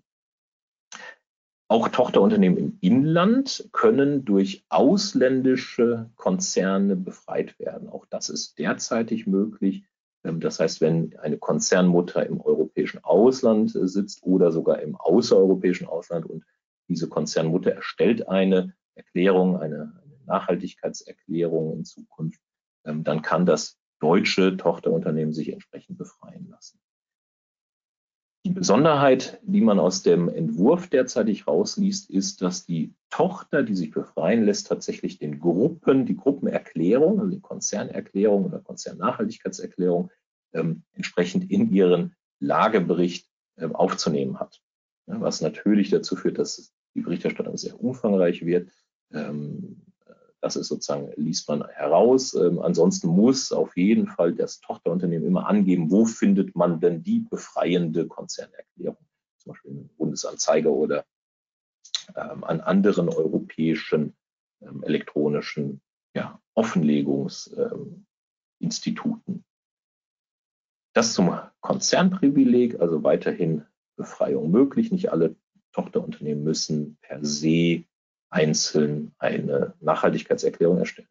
[1.69, 7.89] auch Tochterunternehmen im Inland können durch ausländische Konzerne befreit werden.
[7.89, 9.85] Auch das ist derzeitig möglich.
[10.25, 15.87] Ähm, das heißt, wenn eine Konzernmutter im europäischen Ausland äh, sitzt oder sogar im außereuropäischen
[15.87, 16.45] Ausland und
[16.89, 22.41] diese Konzernmutter erstellt eine Erklärung, eine, Nachhaltigkeitserklärung in Zukunft,
[22.85, 26.81] ähm, dann kann das deutsche Tochterunternehmen sich entsprechend befreien lassen.
[28.45, 33.93] Die Besonderheit, die man aus dem Entwurf derzeitig rausliest, ist, dass die Tochter, die sich
[33.93, 40.11] befreien lässt, tatsächlich den Gruppen, die Gruppenerklärung, also die Konzernerklärung oder Konzernnachhaltigkeitserklärung,
[40.55, 44.61] ähm, entsprechend in ihren Lagebericht äh, aufzunehmen hat.
[45.07, 48.71] Ja, was natürlich dazu führt, dass die Berichterstattung sehr umfangreich wird.
[49.13, 49.83] Ähm,
[50.43, 52.35] das ist sozusagen, liest man heraus.
[52.35, 57.21] Ähm, ansonsten muss auf jeden Fall das Tochterunternehmen immer angeben, wo findet man denn die
[57.21, 58.99] befreiende Konzernerklärung,
[59.39, 61.05] zum Beispiel im Bundesanzeiger oder
[62.17, 64.17] ähm, an anderen europäischen
[64.61, 65.81] ähm, elektronischen
[66.15, 69.25] ja, Offenlegungsinstituten.
[69.29, 69.45] Ähm,
[70.93, 73.65] das zum Konzernprivileg, also weiterhin
[73.97, 74.91] Befreiung möglich.
[74.91, 75.37] Nicht alle
[75.71, 77.85] Tochterunternehmen müssen per se
[78.33, 81.09] einzeln eine Nachhaltigkeitserklärung erstellen.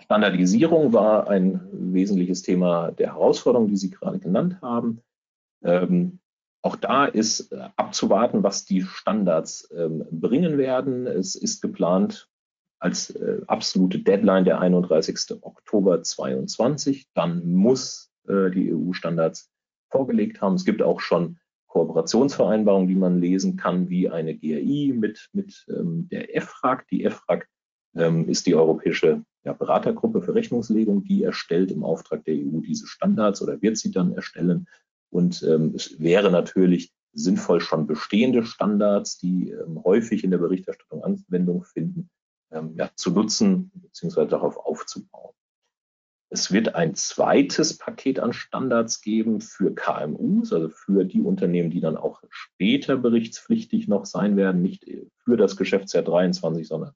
[0.00, 5.00] Standardisierung war ein wesentliches Thema der Herausforderung, die Sie gerade genannt haben.
[5.62, 6.20] Ähm,
[6.62, 11.06] auch da ist äh, abzuwarten, was die Standards ähm, bringen werden.
[11.06, 12.28] Es ist geplant
[12.78, 15.42] als äh, absolute Deadline der 31.
[15.42, 17.08] Oktober 2022.
[17.14, 19.50] Dann muss äh, die EU-Standards
[19.90, 20.54] vorgelegt haben.
[20.54, 21.38] Es gibt auch schon
[21.74, 26.86] Kooperationsvereinbarung, die man lesen kann, wie eine GRI mit, mit ähm, der EFRAG.
[26.88, 27.48] Die EFRAG
[27.96, 32.86] ähm, ist die europäische ja, Beratergruppe für Rechnungslegung, die erstellt im Auftrag der EU diese
[32.86, 34.68] Standards oder wird sie dann erstellen.
[35.10, 41.02] Und ähm, es wäre natürlich sinnvoll, schon bestehende Standards, die ähm, häufig in der Berichterstattung
[41.02, 42.08] Anwendung finden,
[42.52, 44.26] ähm, ja, zu nutzen bzw.
[44.26, 45.34] darauf aufzubauen.
[46.34, 51.78] Es wird ein zweites Paket an Standards geben für KMUs, also für die Unternehmen, die
[51.80, 54.84] dann auch später berichtspflichtig noch sein werden, nicht
[55.18, 56.90] für das Geschäftsjahr 23, sondern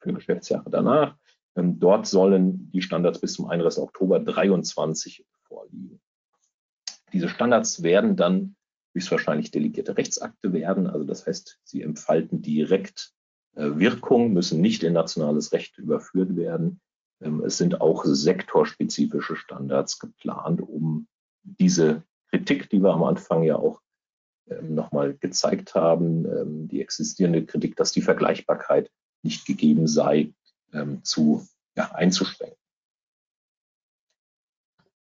[0.00, 1.16] für Geschäftsjahre danach.
[1.56, 3.82] Ähm, dort sollen die Standards bis zum 31.
[3.82, 5.98] Oktober 23 vorliegen.
[7.10, 8.54] Diese Standards werden dann
[8.92, 10.88] höchstwahrscheinlich delegierte Rechtsakte werden.
[10.88, 13.14] Also das heißt, sie entfalten direkt
[13.54, 16.82] äh, Wirkung, müssen nicht in nationales Recht überführt werden.
[17.20, 21.06] Ähm, es sind auch sektorspezifische Standards geplant, um
[21.42, 23.80] diese Kritik, die wir am Anfang ja auch
[24.48, 28.90] ähm, nochmal gezeigt haben, ähm, die existierende Kritik, dass die Vergleichbarkeit
[29.22, 30.34] nicht gegeben sei,
[31.02, 31.46] zu
[31.76, 32.58] ja, einzuschränken.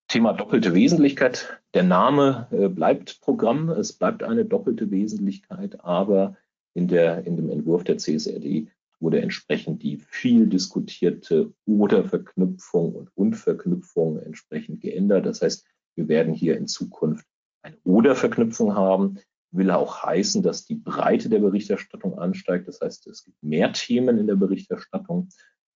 [0.08, 1.62] Thema doppelte Wesentlichkeit.
[1.74, 6.38] Der Name äh, bleibt Programm, es bleibt eine doppelte Wesentlichkeit, aber
[6.74, 8.70] in, der, in dem Entwurf der CSRD
[9.06, 15.28] wurde entsprechend die viel diskutierte Oder-Verknüpfung und Unverknüpfung entsprechend geändert.
[15.28, 15.64] Das heißt,
[15.94, 17.24] wir werden hier in Zukunft
[17.62, 19.20] eine Oder-Verknüpfung haben.
[19.52, 22.68] Will auch heißen, dass die Breite der Berichterstattung ansteigt.
[22.68, 25.30] Das heißt, es gibt mehr Themen in der Berichterstattung.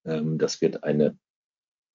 [0.05, 1.19] Ähm, das wird eine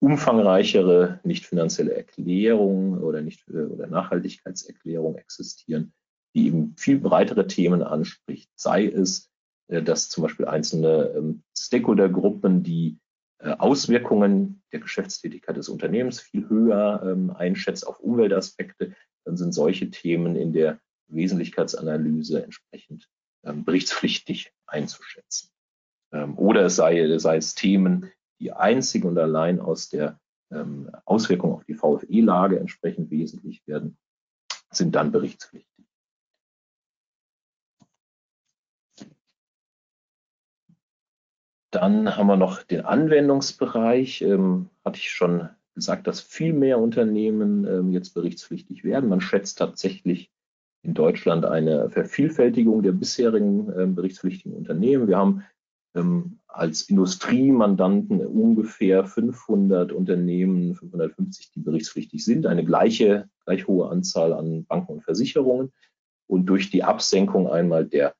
[0.00, 5.94] umfangreichere nicht finanzielle Erklärung oder nicht äh, oder Nachhaltigkeitserklärung existieren,
[6.34, 8.50] die eben viel breitere Themen anspricht.
[8.54, 9.31] Sei es
[9.80, 12.98] dass zum Beispiel einzelne ähm, Stakeholdergruppen die
[13.38, 19.90] äh, Auswirkungen der Geschäftstätigkeit des Unternehmens viel höher ähm, einschätzt auf Umweltaspekte, dann sind solche
[19.90, 23.08] Themen in der Wesentlichkeitsanalyse entsprechend
[23.44, 25.48] ähm, berichtspflichtig einzuschätzen.
[26.36, 30.20] Oder es sei, sei es Themen, die einzig und allein aus der
[31.06, 33.96] Auswirkung auf die VFE-Lage entsprechend wesentlich werden,
[34.70, 35.71] sind dann berichtspflichtig.
[41.72, 44.20] Dann haben wir noch den Anwendungsbereich.
[44.22, 49.08] Ähm, hatte ich schon gesagt, dass viel mehr Unternehmen ähm, jetzt berichtspflichtig werden.
[49.08, 50.30] Man schätzt tatsächlich
[50.82, 55.08] in Deutschland eine Vervielfältigung der bisherigen ähm, berichtspflichtigen Unternehmen.
[55.08, 55.44] Wir haben
[55.94, 64.34] ähm, als Industriemandanten ungefähr 500 Unternehmen, 550, die berichtspflichtig sind, eine gleiche, gleich hohe Anzahl
[64.34, 65.72] an Banken und Versicherungen.
[66.26, 68.14] Und durch die Absenkung einmal der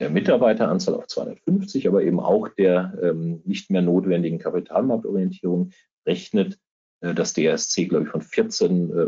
[0.00, 5.70] der Mitarbeiteranzahl auf 250, aber eben auch der ähm, nicht mehr notwendigen Kapitalmarktorientierung
[6.06, 6.58] rechnet
[7.00, 9.06] äh, das DSC, glaube ich, von 14 äh,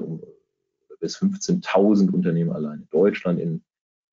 [1.01, 3.39] bis 15.000 Unternehmen allein in Deutschland.
[3.39, 3.63] In,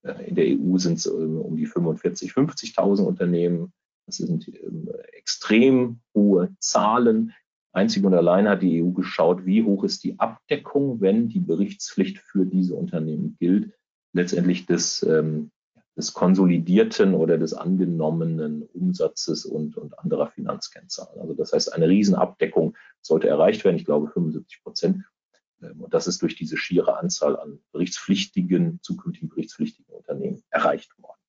[0.03, 3.73] äh, in der EU sind es äh, um die 45, 50.000 Unternehmen.
[4.05, 7.33] Das sind ähm, extrem hohe Zahlen.
[7.71, 12.19] Einzig und allein hat die EU geschaut, wie hoch ist die Abdeckung, wenn die Berichtspflicht
[12.19, 13.73] für diese Unternehmen gilt.
[14.13, 15.51] Letztendlich des ähm,
[15.97, 21.21] des konsolidierten oder des angenommenen Umsatzes und, und anderer Finanzkennzahlen.
[21.21, 23.77] Also das heißt, eine Riesenabdeckung sollte erreicht werden.
[23.77, 25.03] Ich glaube 75 Prozent.
[25.61, 31.19] Ähm, und das ist durch diese schiere Anzahl an berichtspflichtigen, zukünftigen berichtspflichtigen Unternehmen erreicht worden.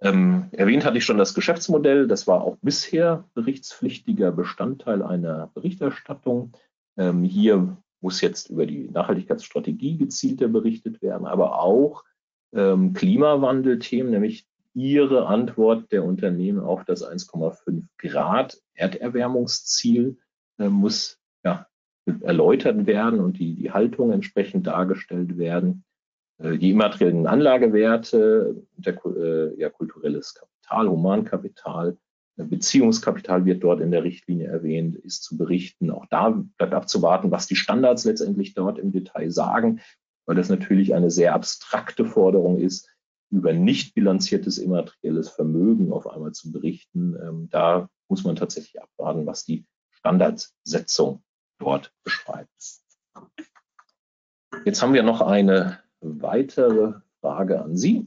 [0.00, 2.06] Ähm, erwähnt hatte ich schon das Geschäftsmodell.
[2.06, 6.52] Das war auch bisher berichtspflichtiger Bestandteil einer Berichterstattung.
[6.96, 12.04] Ähm, hier muss jetzt über die Nachhaltigkeitsstrategie gezielter berichtet werden, aber auch
[12.52, 20.18] ähm, Klimawandelthemen, nämlich ihre Antwort der Unternehmen auf das 1,5 Grad Erderwärmungsziel
[20.58, 21.66] äh, muss ja,
[22.20, 25.84] erläutert werden und die, die Haltung entsprechend dargestellt werden.
[26.38, 31.96] Äh, die immateriellen Anlagewerte, der, äh, ja, kulturelles Kapital, Humankapital,
[32.36, 35.90] äh, Beziehungskapital wird dort in der Richtlinie erwähnt, ist zu berichten.
[35.90, 39.80] Auch da bleibt abzuwarten, was die Standards letztendlich dort im Detail sagen,
[40.28, 42.94] weil das natürlich eine sehr abstrakte Forderung ist,
[43.30, 47.16] über nicht bilanziertes immaterielles Vermögen auf einmal zu berichten.
[47.16, 51.22] Ähm, da muss man tatsächlich abwarten, was die Standardsetzung
[51.58, 52.50] dort beschreibt.
[54.66, 58.06] Jetzt haben wir noch eine weitere Frage an Sie.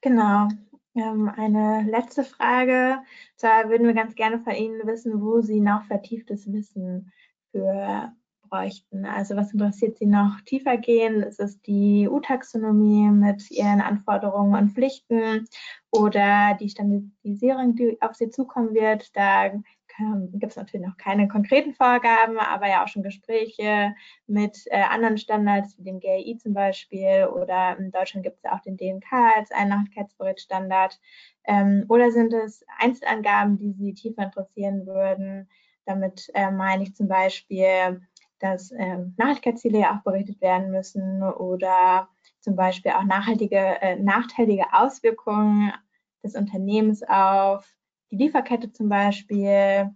[0.00, 0.48] Genau.
[0.96, 2.98] Ähm, eine letzte Frage.
[3.36, 7.12] Zwar würden wir ganz gerne von Ihnen wissen, wo Sie noch vertieftes Wissen
[7.52, 8.12] für
[8.54, 9.04] bräuchten.
[9.04, 11.22] Also was interessiert Sie noch tiefer gehen?
[11.22, 15.48] Ist es die EU-Taxonomie mit ihren Anforderungen und Pflichten
[15.90, 19.14] oder die Standardisierung, die auf Sie zukommen wird?
[19.16, 19.50] Da
[20.32, 23.94] gibt es natürlich noch keine konkreten Vorgaben, aber ja auch schon Gespräche
[24.26, 28.56] mit äh, anderen Standards, wie dem GRI zum Beispiel, oder in Deutschland gibt es ja
[28.56, 30.98] auch den DNK als einen Nachhaltigkeitsberichtsstandard.
[31.44, 35.48] Ähm, oder sind es Einzelangaben, die Sie tiefer interessieren würden?
[35.86, 38.00] Damit äh, meine ich zum Beispiel,
[38.38, 42.08] dass äh, Nachhaltigkeitsziele berichtet werden müssen oder
[42.40, 45.72] zum Beispiel auch nachhaltige, äh, nachteilige Auswirkungen
[46.22, 47.66] des Unternehmens auf
[48.10, 49.90] die Lieferkette zum Beispiel,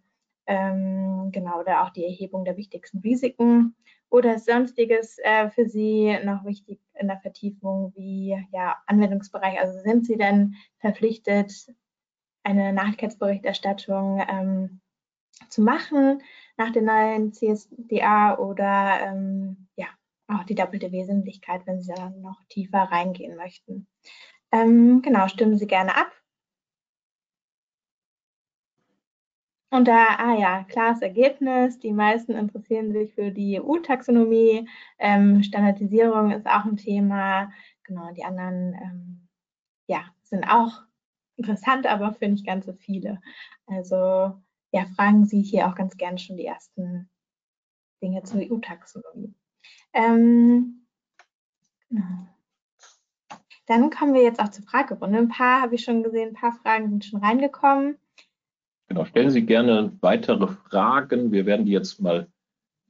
[0.46, 3.77] ähm, genau, oder auch die Erhebung der wichtigsten Risiken
[4.11, 9.61] oder sonstiges äh, für Sie noch wichtig in der Vertiefung wie ja, Anwendungsbereich.
[9.61, 11.53] Also sind Sie denn verpflichtet,
[12.44, 14.81] eine Nachhaltigkeitsberichterstattung ähm,
[15.51, 16.22] zu machen
[16.59, 19.87] nach der neuen CSDA oder ähm, ja,
[20.27, 23.87] auch die doppelte Wesentlichkeit, wenn Sie da noch tiefer reingehen möchten.
[24.53, 26.12] Ähm, genau, stimmen Sie gerne ab.
[29.71, 31.79] Und da, ah ja, klares Ergebnis.
[31.79, 34.68] Die meisten interessieren sich für die EU-Taxonomie.
[34.99, 37.53] Ähm, Standardisierung ist auch ein Thema.
[37.85, 39.29] Genau, die anderen, ähm,
[39.87, 40.83] ja, sind auch
[41.37, 43.21] interessant, aber für nicht ganz so viele.
[43.66, 44.33] Also,
[44.72, 47.09] ja, fragen Sie hier auch ganz gerne schon die ersten
[48.02, 49.35] Dinge zur EU-Taxonomie.
[49.92, 50.87] Ähm,
[51.88, 52.28] genau.
[53.66, 55.18] Dann kommen wir jetzt auch zur Fragerunde.
[55.18, 57.98] Ein paar habe ich schon gesehen, ein paar Fragen sind schon reingekommen.
[58.88, 61.33] Genau, stellen Sie gerne weitere Fragen.
[61.33, 62.28] Wir werden die jetzt mal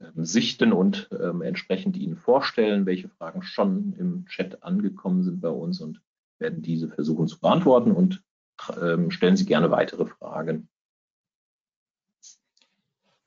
[0.01, 5.49] ähm, sichten und ähm, entsprechend Ihnen vorstellen, welche Fragen schon im Chat angekommen sind bei
[5.49, 6.01] uns und
[6.39, 8.23] werden diese versuchen zu beantworten und
[8.81, 10.69] ähm, stellen Sie gerne weitere Fragen.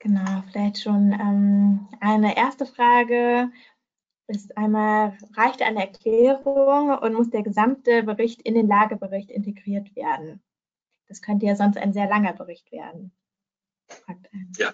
[0.02, 3.52] Genau, vielleicht schon ähm, eine erste Frage
[4.26, 10.42] ist einmal, reicht eine Erklärung und muss der gesamte Bericht in den Lagebericht integriert werden?
[11.06, 13.12] Das könnte ja sonst ein sehr langer Bericht werden.
[14.58, 14.72] Ja,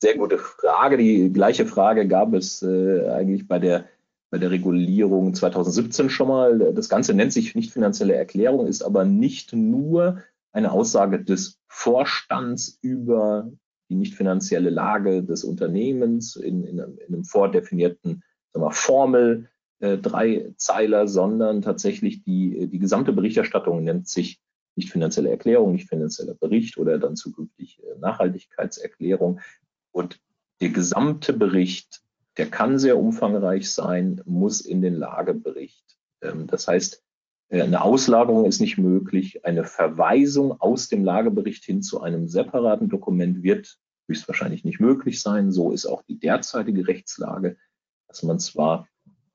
[0.00, 0.96] sehr gute Frage.
[0.96, 3.84] Die gleiche Frage gab es äh, eigentlich bei der,
[4.30, 6.72] bei der Regulierung 2017 schon mal.
[6.72, 12.78] Das Ganze nennt sich nicht finanzielle Erklärung, ist aber nicht nur eine Aussage des Vorstands
[12.80, 13.50] über
[13.90, 18.22] die nicht finanzielle Lage des Unternehmens in, in, in einem vordefinierten
[18.54, 19.48] wir, Formel,
[19.80, 24.40] äh, drei Zeiler, sondern tatsächlich die, die gesamte Berichterstattung nennt sich
[24.76, 29.40] nicht finanzielle Erklärung, nicht finanzieller Bericht oder dann zukünftig äh, Nachhaltigkeitserklärung.
[29.90, 30.20] Und
[30.60, 32.02] der gesamte Bericht,
[32.36, 35.98] der kann sehr umfangreich sein, muss in den Lagebericht.
[36.22, 37.02] Ähm, das heißt,
[37.48, 39.44] äh, eine Auslagerung ist nicht möglich.
[39.44, 43.78] Eine Verweisung aus dem Lagebericht hin zu einem separaten Dokument wird
[44.10, 45.52] höchstwahrscheinlich nicht möglich sein.
[45.52, 47.56] So ist auch die derzeitige Rechtslage,
[48.08, 48.88] dass man zwar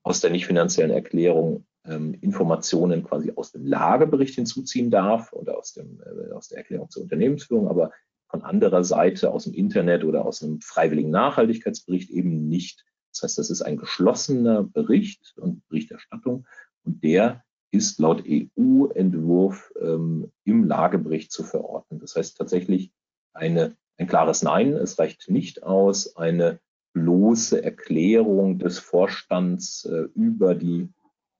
[0.03, 5.73] aus der nicht finanziellen Erklärung ähm, Informationen quasi aus dem Lagebericht hinzuziehen darf oder aus,
[5.73, 7.91] dem, äh, aus der Erklärung zur Unternehmensführung, aber
[8.27, 12.85] von anderer Seite aus dem Internet oder aus einem freiwilligen Nachhaltigkeitsbericht eben nicht.
[13.13, 16.45] Das heißt, das ist ein geschlossener Bericht und Berichterstattung
[16.83, 21.99] und der ist laut EU-Entwurf ähm, im Lagebericht zu verorten.
[21.99, 22.91] Das heißt tatsächlich
[23.33, 24.73] eine, ein klares Nein.
[24.73, 26.59] Es reicht nicht aus, eine
[26.93, 30.89] bloße Erklärung des Vorstands äh, über die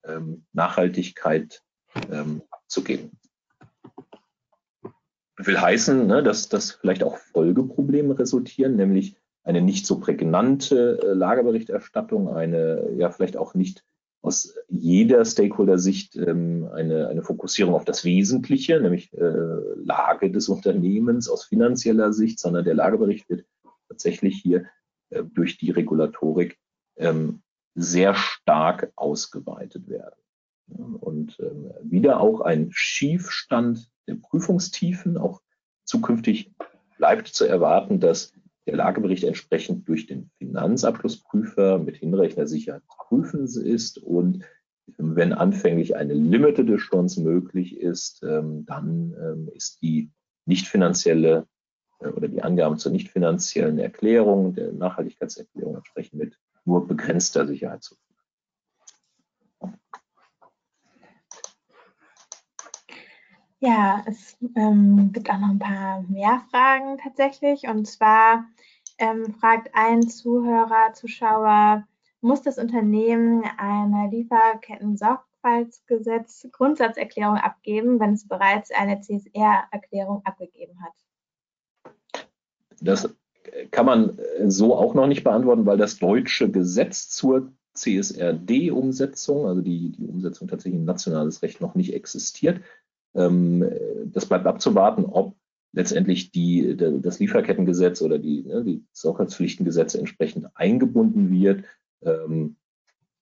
[0.04, 1.62] ähm, Nachhaltigkeit
[2.10, 3.18] ähm, abzugeben.
[5.38, 11.12] Will heißen, ne, dass, dass vielleicht auch Folgeprobleme resultieren, nämlich eine nicht so prägnante äh,
[11.12, 13.84] Lagerberichterstattung, eine ja vielleicht auch nicht
[14.26, 19.20] aus jeder Stakeholder-Sicht ähm, eine, eine Fokussierung auf das Wesentliche, nämlich äh,
[19.76, 23.46] Lage des Unternehmens aus finanzieller Sicht, sondern der Lagebericht wird
[23.88, 24.66] tatsächlich hier
[25.10, 26.58] äh, durch die Regulatorik
[26.96, 27.42] ähm,
[27.76, 30.16] sehr stark ausgeweitet werden.
[30.98, 35.16] Und ähm, wieder auch ein Schiefstand der Prüfungstiefen.
[35.16, 35.40] Auch
[35.84, 36.52] zukünftig
[36.98, 38.32] bleibt zu erwarten, dass
[38.66, 44.44] der Lagebericht entsprechend durch den Finanzabschlussprüfer mit hinreichender Sicherheit prüfen ist und
[44.98, 50.10] wenn anfänglich eine Limited Assurance möglich ist, ähm, dann ähm, ist die
[50.44, 51.46] nicht finanzielle
[52.00, 57.82] äh, oder die Angaben zur nicht finanziellen Erklärung, der Nachhaltigkeitserklärung entsprechend mit nur begrenzter Sicherheit
[57.82, 57.96] zu
[63.60, 67.66] Ja, es ähm, gibt auch noch ein paar mehr Fragen tatsächlich.
[67.68, 68.44] Und zwar
[68.98, 71.88] ähm, fragt ein Zuhörer, Zuschauer,
[72.20, 80.92] muss das Unternehmen eine Lieferketten-Sorgfaltsgesetz Grundsatzerklärung abgeben, wenn es bereits eine CSR-Erklärung abgegeben hat?
[82.80, 83.08] Das
[83.70, 89.92] kann man so auch noch nicht beantworten, weil das deutsche Gesetz zur CSRD-Umsetzung, also die,
[89.92, 92.60] die Umsetzung tatsächlich in nationales Recht noch nicht existiert.
[93.16, 93.64] Ähm,
[94.06, 95.34] das bleibt abzuwarten, ob
[95.72, 101.64] letztendlich die, das Lieferkettengesetz oder die, ne, die Sorgfaltspflichtengesetze entsprechend eingebunden wird.
[102.02, 102.56] Ähm,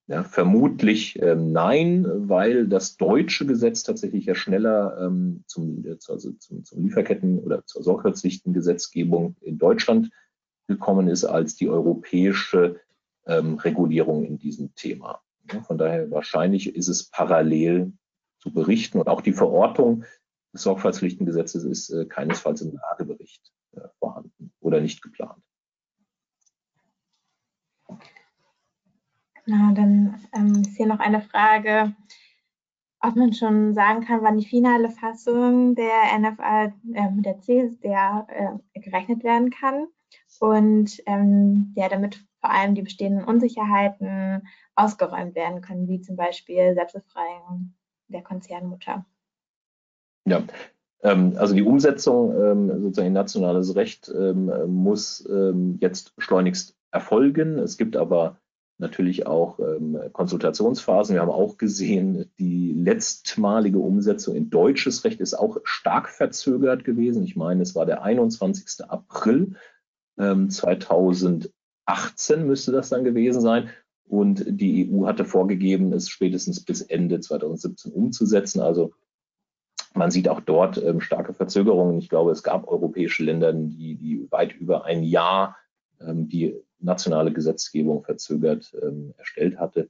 [0.06, 6.64] ja, vermutlich ähm, nein, weil das deutsche Gesetz tatsächlich ja schneller ähm, zum, also zum,
[6.64, 10.10] zum Lieferketten- oder zur Sorgfaltspflichtengesetzgebung in Deutschland
[10.68, 12.80] gekommen ist als die europäische
[13.26, 15.22] ähm, Regulierung in diesem Thema.
[15.50, 17.92] Ja, von daher wahrscheinlich ist es parallel
[18.44, 20.04] zu berichten und auch die Verortung
[20.52, 25.42] des Sorgfaltspflichtengesetzes ist äh, keinesfalls im Lagebericht äh, vorhanden oder nicht geplant.
[29.46, 31.94] Na, dann ähm, ist hier noch eine Frage,
[33.00, 38.80] ob man schon sagen kann, wann die finale Fassung der NFA, äh, der CSDR äh,
[38.80, 39.86] gerechnet werden kann
[40.40, 46.74] und ähm, ja, damit vor allem die bestehenden Unsicherheiten ausgeräumt werden können, wie zum Beispiel
[46.74, 47.74] Selbstbefreiung
[48.14, 49.04] der Konzernmutter.
[50.26, 50.42] Ja,
[51.02, 55.28] ähm, also die Umsetzung ähm, sozusagen in nationales Recht ähm, muss
[55.80, 57.58] jetzt schleunigst erfolgen.
[57.58, 58.38] Es gibt aber
[58.78, 59.58] natürlich auch
[60.12, 61.14] Konsultationsphasen.
[61.14, 67.22] Wir haben auch gesehen, die letztmalige Umsetzung in deutsches Recht ist auch stark verzögert gewesen.
[67.22, 68.84] Ich meine, es war der 21.
[68.88, 69.54] April
[70.18, 71.52] ähm, 2018
[72.46, 73.70] müsste das dann gewesen sein.
[74.06, 78.60] Und die EU hatte vorgegeben, es spätestens bis Ende 2017 umzusetzen.
[78.60, 78.92] Also
[79.94, 81.98] man sieht auch dort ähm, starke Verzögerungen.
[81.98, 85.56] Ich glaube, es gab europäische Länder, die, die weit über ein Jahr
[86.00, 89.88] ähm, die nationale Gesetzgebung verzögert ähm, erstellt hatte.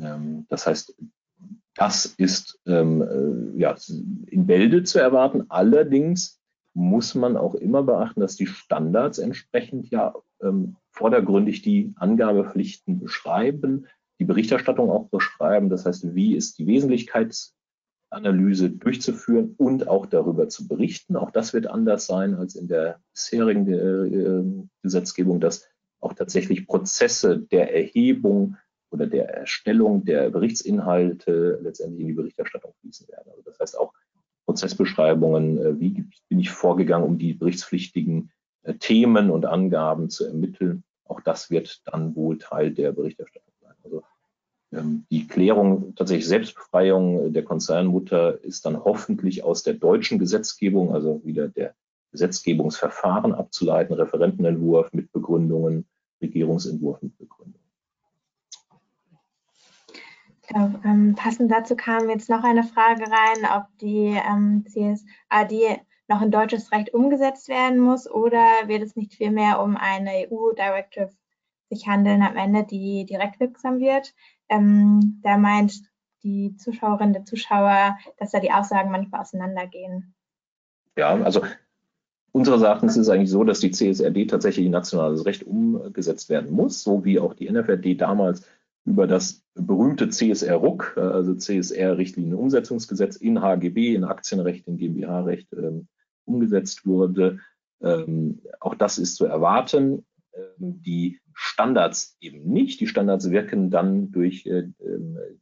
[0.00, 0.96] Ähm, das heißt,
[1.74, 3.76] das ist ähm, äh, ja,
[4.26, 5.44] in Bälde zu erwarten.
[5.48, 6.40] Allerdings
[6.76, 13.86] muss man auch immer beachten, dass die Standards entsprechend ja ähm, vordergründig die Angabepflichten beschreiben,
[14.18, 15.70] die Berichterstattung auch beschreiben.
[15.70, 21.16] Das heißt, wie ist die Wesentlichkeitsanalyse durchzuführen und auch darüber zu berichten.
[21.16, 24.44] Auch das wird anders sein als in der bisherigen äh,
[24.82, 25.66] Gesetzgebung, dass
[26.00, 28.58] auch tatsächlich Prozesse der Erhebung
[28.90, 33.30] oder der Erstellung der Berichtsinhalte letztendlich in die Berichterstattung fließen werden.
[33.30, 33.94] Also das heißt auch
[34.46, 38.30] Prozessbeschreibungen, äh, wie bin ich vorgegangen, um die berichtspflichtigen
[38.62, 40.84] äh, Themen und Angaben zu ermitteln.
[41.04, 43.74] Auch das wird dann wohl Teil der Berichterstattung sein.
[43.84, 44.02] Also
[44.72, 51.20] ähm, die Klärung, tatsächlich Selbstbefreiung der Konzernmutter ist dann hoffentlich aus der deutschen Gesetzgebung, also
[51.24, 51.74] wieder der
[52.12, 55.86] Gesetzgebungsverfahren abzuleiten, Referentenentwurf mit Begründungen,
[56.22, 57.65] Regierungsentwurf mit Begründungen.
[60.46, 66.22] Glaube, ähm, passend dazu kam jetzt noch eine Frage rein, ob die ähm, CSAD noch
[66.22, 71.10] in deutsches Recht umgesetzt werden muss oder wird es nicht vielmehr um eine EU-Directive
[71.68, 74.14] sich handeln am Ende, die direkt wirksam wird.
[74.48, 75.82] Ähm, da meint
[76.22, 80.14] die Zuschauerin, der Zuschauer, dass da die Aussagen manchmal auseinandergehen.
[80.96, 81.42] Ja, also
[82.36, 86.52] Unseres Erachtens ist es eigentlich so, dass die CSRD tatsächlich in nationales Recht umgesetzt werden
[86.52, 88.46] muss, so wie auch die NFRD damals
[88.86, 95.88] über das berühmte CSR-RUC, äh, also CSR-Richtlinienumsetzungsgesetz in HGB, in Aktienrecht, in GmbH-Recht ähm,
[96.24, 97.40] umgesetzt wurde.
[97.82, 100.06] Ähm, auch das ist zu erwarten.
[100.32, 102.80] Ähm, die Standards eben nicht.
[102.80, 104.68] Die Standards wirken dann durch äh,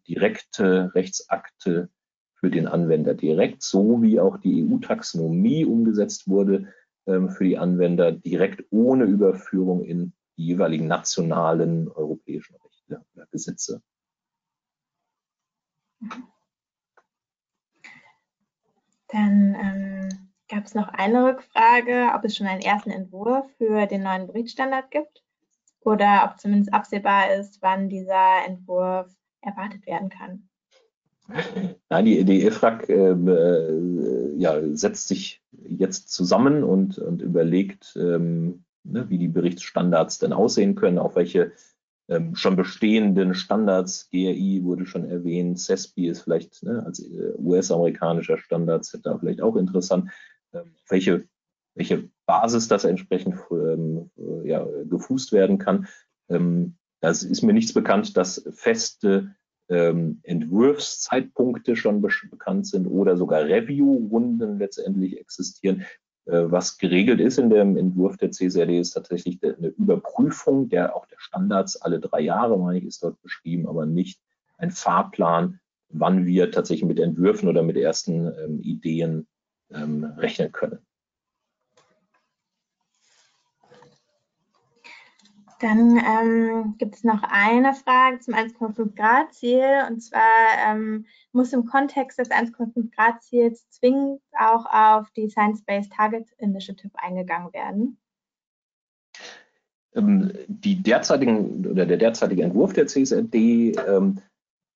[0.09, 1.91] direkte Rechtsakte
[2.35, 6.69] für den Anwender direkt, so wie auch die EU-Taxonomie umgesetzt wurde
[7.07, 13.83] für die Anwender direkt ohne Überführung in die jeweiligen nationalen europäischen Rechte oder Gesetze.
[19.09, 24.03] Dann ähm, gab es noch eine Rückfrage, ob es schon einen ersten Entwurf für den
[24.03, 25.23] neuen Berichtsstandard gibt
[25.81, 30.49] oder ob zumindest absehbar ist, wann dieser Entwurf erwartet werden kann.
[31.89, 38.65] Nein, die, die EFRAG ähm, äh, ja, setzt sich jetzt zusammen und, und überlegt, ähm,
[38.83, 41.53] ne, wie die Berichtsstandards denn aussehen können, auf welche
[42.09, 48.39] ähm, schon bestehenden Standards, GRI wurde schon erwähnt, CESPI ist vielleicht ne, als äh, US-amerikanischer
[48.39, 50.11] Standard da vielleicht auch interessant,
[50.53, 51.27] ähm, welche,
[51.75, 54.11] welche Basis das entsprechend ähm,
[54.45, 55.87] ja, gefußt werden kann.
[56.29, 59.35] Ähm, das ist mir nichts bekannt, dass feste
[59.69, 65.85] ähm, Entwurfszeitpunkte schon be bekannt sind oder sogar Review-Runden letztendlich existieren.
[66.27, 71.07] Äh, was geregelt ist in dem Entwurf der CSRD ist tatsächlich eine Überprüfung der auch
[71.07, 74.21] der Standards alle drei Jahre, meine ich, ist dort beschrieben, aber nicht
[74.57, 79.27] ein Fahrplan, wann wir tatsächlich mit Entwürfen oder mit ersten ähm, Ideen
[79.71, 80.79] ähm, rechnen können.
[85.65, 90.21] Dann ähm, gibt es noch eine Frage zum 1,5 Grad Ziel und zwar
[90.69, 96.91] ähm, muss im Kontext des 1,5 Grad Ziels zwingend auch auf die Science-Based Target Initiative
[96.97, 97.97] eingegangen werden.
[99.95, 104.21] Ähm, die derzeitigen oder der derzeitige Entwurf der CSRD ähm,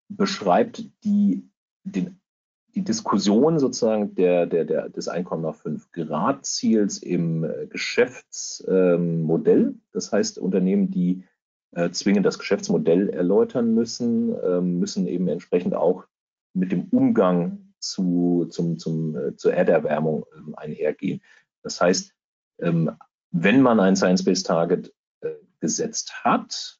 [0.07, 1.47] beschreibt die,
[1.83, 2.18] den
[2.75, 9.75] die Diskussion sozusagen der, der, der, des 1,5 Grad Ziels im äh, Geschäftsmodell.
[9.91, 11.23] Das heißt, Unternehmen, die
[11.71, 16.05] äh, zwingend das Geschäftsmodell erläutern müssen, ähm, müssen eben entsprechend auch
[16.53, 21.21] mit dem Umgang zu, zum, zum, äh, zur Erderwärmung ähm, einhergehen.
[21.63, 22.13] Das heißt,
[22.59, 22.91] ähm,
[23.31, 26.75] wenn man ein Science-Based Target äh, gesetzt hat,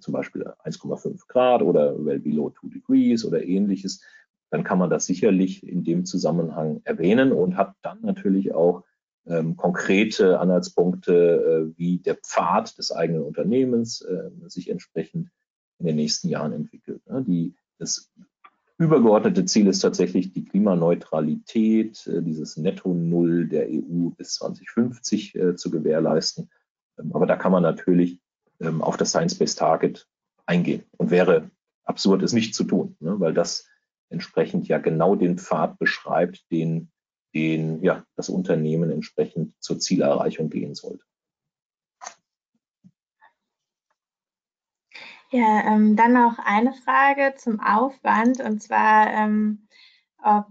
[0.00, 4.00] zum Beispiel 1,5 Grad oder well below 2 degrees oder ähnliches,
[4.50, 8.84] dann kann man das sicherlich in dem Zusammenhang erwähnen und hat dann natürlich auch
[9.26, 15.30] ähm, konkrete Anhaltspunkte, äh, wie der Pfad des eigenen Unternehmens äh, sich entsprechend
[15.78, 17.06] in den nächsten Jahren entwickelt.
[17.06, 17.24] Ne?
[17.26, 18.10] Die, das
[18.78, 25.70] übergeordnete Ziel ist tatsächlich die Klimaneutralität, äh, dieses Netto-Null der EU bis 2050 äh, zu
[25.70, 26.50] gewährleisten.
[26.98, 28.20] Ähm, aber da kann man natürlich
[28.60, 30.08] ähm, auf das Science-Based Target
[30.46, 31.50] eingehen und wäre
[31.84, 33.20] absurd, es nicht zu tun, ne?
[33.20, 33.66] weil das
[34.10, 36.90] entsprechend ja genau den Pfad beschreibt, den,
[37.34, 41.04] den ja, das Unternehmen entsprechend zur Zielerreichung gehen sollte.
[45.32, 49.68] Ja, ähm, dann noch eine Frage zum Aufwand und zwar, ähm,
[50.22, 50.46] ob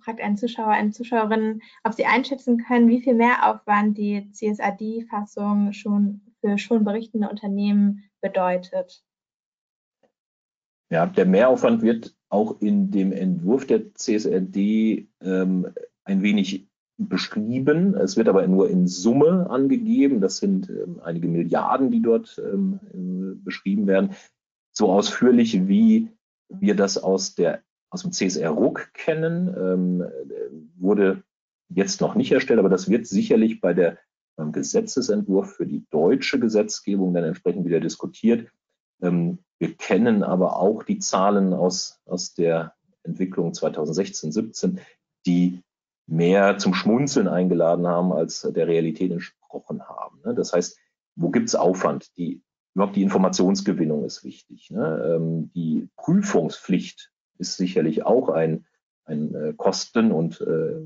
[0.00, 6.20] fragt ein Zuschauer, eine Zuschauerin, ob Sie einschätzen können, wie viel Mehraufwand die CSRD-Fassung schon
[6.40, 9.04] für schon berichtende Unternehmen bedeutet.
[10.90, 15.68] Ja, der Mehraufwand wird auch in dem Entwurf der CSRD ähm,
[16.04, 16.66] ein wenig
[16.96, 17.94] beschrieben.
[17.94, 20.20] Es wird aber nur in Summe angegeben.
[20.20, 24.10] Das sind ähm, einige Milliarden, die dort ähm, äh, beschrieben werden.
[24.72, 26.08] So ausführlich, wie
[26.48, 30.04] wir das aus, der, aus dem CSR-RUC kennen, ähm,
[30.78, 31.22] wurde
[31.68, 33.98] jetzt noch nicht erstellt, aber das wird sicherlich bei der
[34.36, 38.50] beim Gesetzesentwurf für die deutsche Gesetzgebung dann entsprechend wieder diskutiert.
[39.02, 42.74] Ähm, wir kennen aber auch die Zahlen aus, aus der
[43.04, 44.80] Entwicklung 2016, 17,
[45.26, 45.62] die
[46.06, 50.20] mehr zum Schmunzeln eingeladen haben, als der Realität entsprochen haben.
[50.24, 50.34] Ne?
[50.34, 50.78] Das heißt,
[51.16, 52.16] wo gibt es Aufwand?
[52.16, 52.42] Die,
[52.74, 54.70] überhaupt die Informationsgewinnung ist wichtig.
[54.70, 55.14] Ne?
[55.16, 58.66] Ähm, die Prüfungspflicht ist sicherlich auch ein,
[59.04, 60.80] ein äh, Kosten- und äh,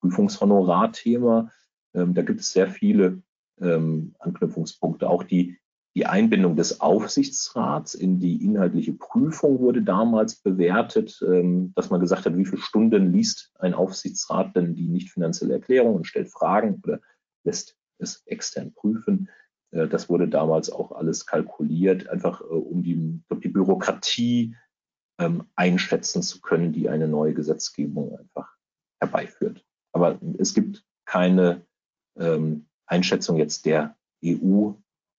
[0.00, 1.50] Prüfungshonorarthema.
[1.94, 3.22] Ähm, da gibt es sehr viele
[3.60, 5.10] Anknüpfungspunkte.
[5.10, 5.58] Auch die
[5.98, 12.24] die Einbindung des Aufsichtsrats in die inhaltliche Prüfung wurde damals bewertet, ähm, dass man gesagt
[12.24, 16.80] hat, wie viele Stunden liest ein Aufsichtsrat denn die nicht finanzielle Erklärung und stellt Fragen
[16.84, 17.00] oder
[17.42, 19.28] lässt es extern prüfen.
[19.72, 24.54] Äh, das wurde damals auch alles kalkuliert, einfach äh, um die, die Bürokratie
[25.18, 28.54] ähm, einschätzen zu können, die eine neue Gesetzgebung einfach
[29.00, 29.66] herbeiführt.
[29.90, 31.66] Aber es gibt keine
[32.16, 34.74] ähm, Einschätzung jetzt der EU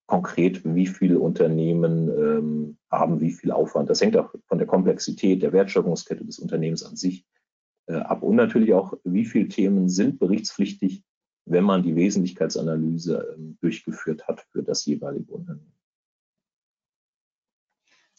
[0.10, 3.92] konkret, wie viele Unternehmen ähm, haben wie viel Aufwand.
[3.92, 7.28] Das hängt auch von der Komplexität der Wertschöpfungskette des Unternehmens an sich
[7.86, 11.04] äh, ab und natürlich auch, wie viele Themen sind berichtspflichtig,
[11.46, 15.72] wenn man die Wesentlichkeitsanalyse ähm, durchgeführt hat für das jeweilige Unternehmen.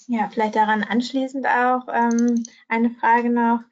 [0.07, 3.63] Ja, vielleicht daran anschließend auch ähm, eine Frage noch,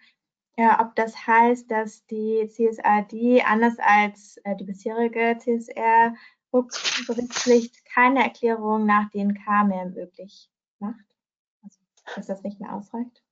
[0.56, 6.14] ja, ob das heißt, dass die CSRD anders als äh, die bisherige CSR
[6.62, 11.04] Berichtspflicht keine Erklärung nach DNK mehr möglich macht?
[11.62, 11.78] Also,
[12.16, 13.22] dass das nicht mehr ausreicht?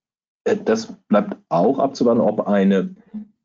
[0.45, 2.95] Äh, das bleibt auch abzuwarten, ob eine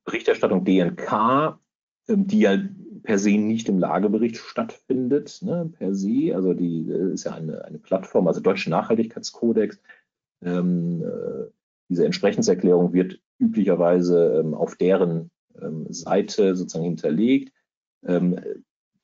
[0.05, 1.59] Berichterstattung DNK,
[2.07, 2.57] ähm, die ja
[3.03, 7.65] per se nicht im Lagebericht stattfindet, ne, per se, also die äh, ist ja eine,
[7.65, 9.79] eine Plattform, also Deutsche Nachhaltigkeitskodex,
[10.43, 11.49] ähm, äh,
[11.89, 15.29] diese Entsprechenserklärung wird üblicherweise ähm, auf deren
[15.61, 17.51] ähm, Seite sozusagen hinterlegt.
[18.05, 18.39] Ähm,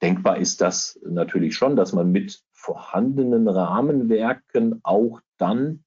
[0.01, 5.83] denkbar ist das natürlich schon, dass man mit vorhandenen Rahmenwerken auch dann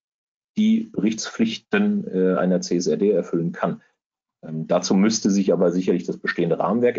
[0.57, 3.83] die Berichtspflichten äh, einer CSRD erfüllen kann.
[4.43, 6.99] Ähm, dazu müsste sich aber sicherlich das bestehende Rahmenwerk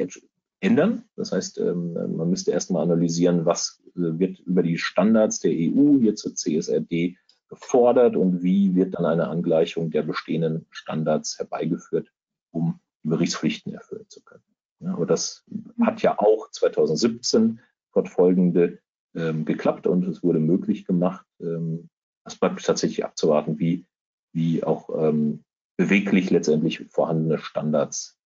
[0.59, 1.03] ändern.
[1.15, 5.99] Das heißt, ähm, man müsste erstmal analysieren, was äh, wird über die Standards der EU
[5.99, 7.17] hier zur CSRD
[7.49, 12.11] gefordert und wie wird dann eine Angleichung der bestehenden Standards herbeigeführt,
[12.51, 14.43] um die Berichtspflichten erfüllen zu können.
[14.81, 15.43] Ja, aber das
[15.81, 17.61] hat ja auch 2017
[17.91, 18.79] fortfolgende
[19.13, 21.25] ähm, geklappt und es wurde möglich gemacht.
[21.39, 21.89] Ähm,
[22.23, 23.85] das bleibt tatsächlich abzuwarten, wie,
[24.33, 25.43] wie auch ähm,
[25.77, 28.19] beweglich letztendlich vorhandene Standards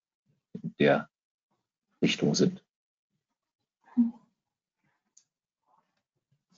[0.53, 1.09] in der
[2.01, 2.63] Richtung sind.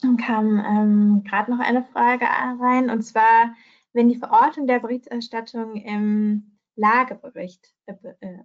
[0.01, 3.55] Dann kam ähm, gerade noch eine Frage rein, und zwar,
[3.93, 8.43] wenn die Verortung der Berichterstattung im Lagebericht äh, äh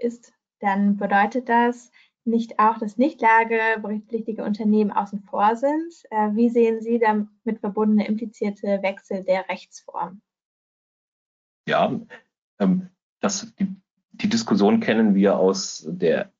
[0.00, 1.90] ist, dann bedeutet das
[2.24, 5.94] nicht auch, dass nicht lageberichtspflichtige Unternehmen außen vor sind.
[6.10, 7.28] Äh, wie sehen Sie damit
[7.60, 10.20] verbundene implizierte Wechsel der Rechtsform?
[11.66, 12.00] Ja,
[12.58, 12.88] ähm,
[13.20, 13.74] das, die,
[14.12, 16.32] die Diskussion kennen wir aus der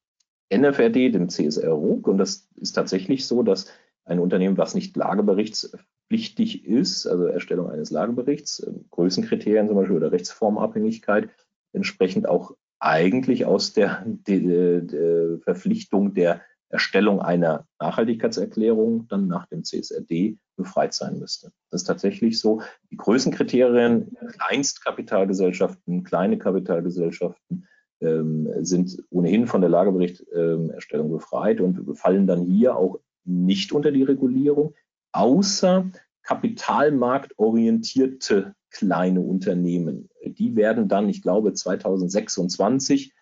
[0.50, 3.70] NFRD, dem CSR RUG, und das ist tatsächlich so, dass
[4.04, 10.12] ein Unternehmen, was nicht lageberichtspflichtig ist, also Erstellung eines Lageberichts, äh, Größenkriterien zum Beispiel oder
[10.12, 11.30] Rechtsformabhängigkeit,
[11.72, 19.64] entsprechend auch eigentlich aus der, der, der Verpflichtung der Erstellung einer Nachhaltigkeitserklärung dann nach dem
[19.64, 21.50] CSRD befreit sein müsste.
[21.70, 22.60] Das ist tatsächlich so.
[22.90, 27.66] Die Größenkriterien, Kleinstkapitalgesellschaften, kleine Kapitalgesellschaften
[28.00, 34.02] ähm, sind ohnehin von der Lageberichterstellung befreit und fallen dann hier auch nicht unter die
[34.02, 34.74] Regulierung,
[35.12, 35.86] außer
[36.22, 40.08] kapitalmarktorientierte kleine Unternehmen.
[40.24, 43.12] Die werden dann, ich glaube, 2026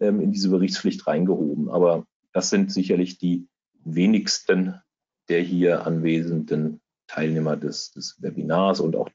[0.00, 1.68] ähm, in diese Berichtspflicht reingehoben.
[1.68, 3.46] Aber das sind sicherlich die
[3.84, 4.80] wenigsten
[5.28, 9.08] der hier anwesenden Teilnehmer des, des Webinars und auch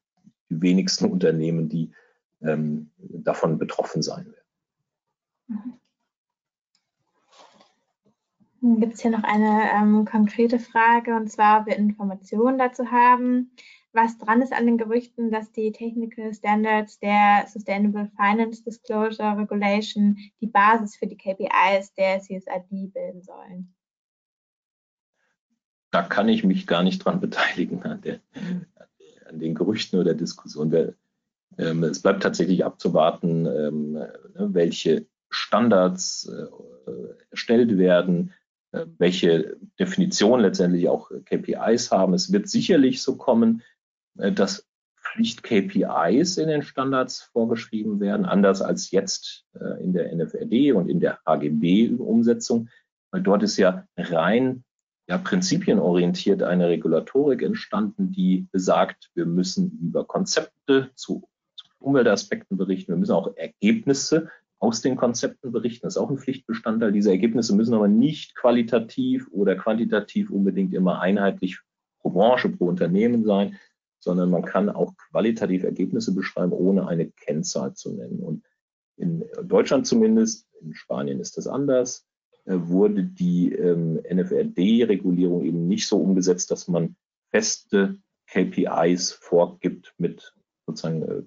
[0.50, 1.92] die wenigsten Unternehmen, die
[2.42, 5.80] ähm, davon betroffen sein werden.
[8.62, 13.52] Gibt es hier noch eine ähm, konkrete Frage, und zwar, ob wir Informationen dazu haben,
[13.94, 20.18] was dran ist an den Gerüchten, dass die Technical Standards der Sustainable Finance Disclosure Regulation
[20.42, 23.74] die Basis für die KPIs der CSRD bilden sollen?
[25.92, 28.20] Da kann ich mich gar nicht dran beteiligen an, der,
[29.28, 30.96] an den Gerüchten oder Diskussionen.
[31.58, 34.14] Ähm, es bleibt tatsächlich abzuwarten, ähm, ne,
[34.54, 36.92] welche Standards äh,
[37.32, 38.34] erstellt werden,
[38.72, 42.14] äh, welche Definition letztendlich auch KPIs haben.
[42.14, 43.64] Es wird sicherlich so kommen,
[44.16, 44.68] dass
[45.02, 51.00] Pflicht-KPIs in den Standards vorgeschrieben werden, anders als jetzt äh, in der NFRD und in
[51.00, 52.70] der HGB-Umsetzung,
[53.12, 54.64] weil dort ist ja rein
[55.08, 62.92] ja, prinzipienorientiert eine Regulatorik entstanden, die besagt, wir müssen über Konzepte zu, zu Umweltaspekten berichten,
[62.92, 64.30] wir müssen auch Ergebnisse
[64.60, 65.88] aus den Konzepten berichten.
[65.88, 66.92] Das ist auch ein Pflichtbestandteil.
[66.92, 71.60] Diese Ergebnisse müssen aber nicht qualitativ oder quantitativ unbedingt immer einheitlich
[72.02, 73.58] pro Branche, pro Unternehmen sein,
[74.00, 78.20] sondern man kann auch qualitativ Ergebnisse beschreiben, ohne eine Kennzahl zu nennen.
[78.20, 78.44] Und
[78.98, 82.06] in Deutschland zumindest, in Spanien ist das anders,
[82.46, 86.96] äh, wurde die ähm, NFRD-Regulierung eben nicht so umgesetzt, dass man
[87.30, 87.98] feste
[88.28, 90.34] KPIs vorgibt mit
[90.66, 91.24] sozusagen äh,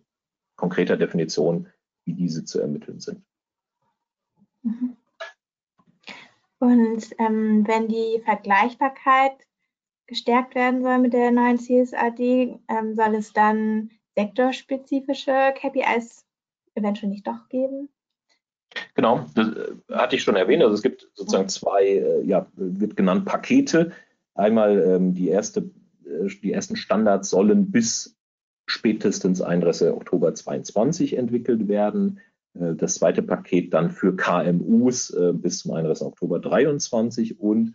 [0.56, 1.68] konkreter Definition,
[2.04, 3.22] wie diese zu ermitteln sind.
[4.62, 4.96] Mhm.
[6.58, 9.32] Und ähm, wenn die Vergleichbarkeit
[10.12, 16.26] gestärkt werden soll mit der neuen CSRD, ähm, soll es dann sektorspezifische KPIs
[16.74, 17.88] eventuell nicht doch geben?
[18.94, 20.62] Genau, das äh, hatte ich schon erwähnt.
[20.62, 23.92] Also es gibt sozusagen zwei, äh, ja, wird genannt Pakete.
[24.34, 25.70] Einmal ähm, die erste,
[26.04, 28.16] äh, die ersten Standards sollen bis
[28.66, 29.88] spätestens 31.
[29.88, 32.20] Oktober 2022 entwickelt werden.
[32.54, 36.06] Das zweite Paket dann für KMUs bis zum 31.
[36.06, 37.74] Oktober 2023 und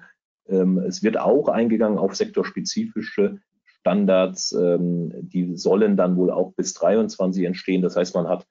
[0.49, 7.45] es wird auch eingegangen auf sektorspezifische Standards, ähm, die sollen dann wohl auch bis 23
[7.45, 7.81] entstehen.
[7.81, 8.45] Das heißt, man hat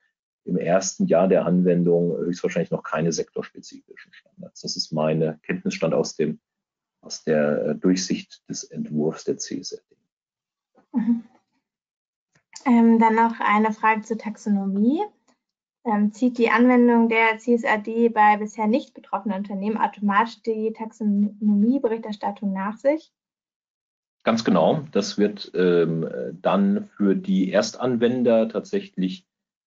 [0.44, 4.60] im ersten Jahr der Anwendung höchstwahrscheinlich noch keine sektorspezifischen Standards.
[4.62, 6.40] Das ist meine Kenntnisstand aus, dem,
[7.00, 9.82] aus der äh, Durchsicht des Entwurfs der CSRD.
[10.92, 11.24] Mhm.
[12.64, 15.02] Ähm, dann noch eine Frage zur Taxonomie.
[15.86, 22.76] Ähm, zieht die Anwendung der CSRD bei bisher nicht betroffenen Unternehmen automatisch die Taxonomieberichterstattung nach
[22.76, 23.12] sich?
[24.24, 24.82] Ganz genau.
[24.90, 26.08] Das wird ähm,
[26.42, 29.28] dann für die Erstanwender tatsächlich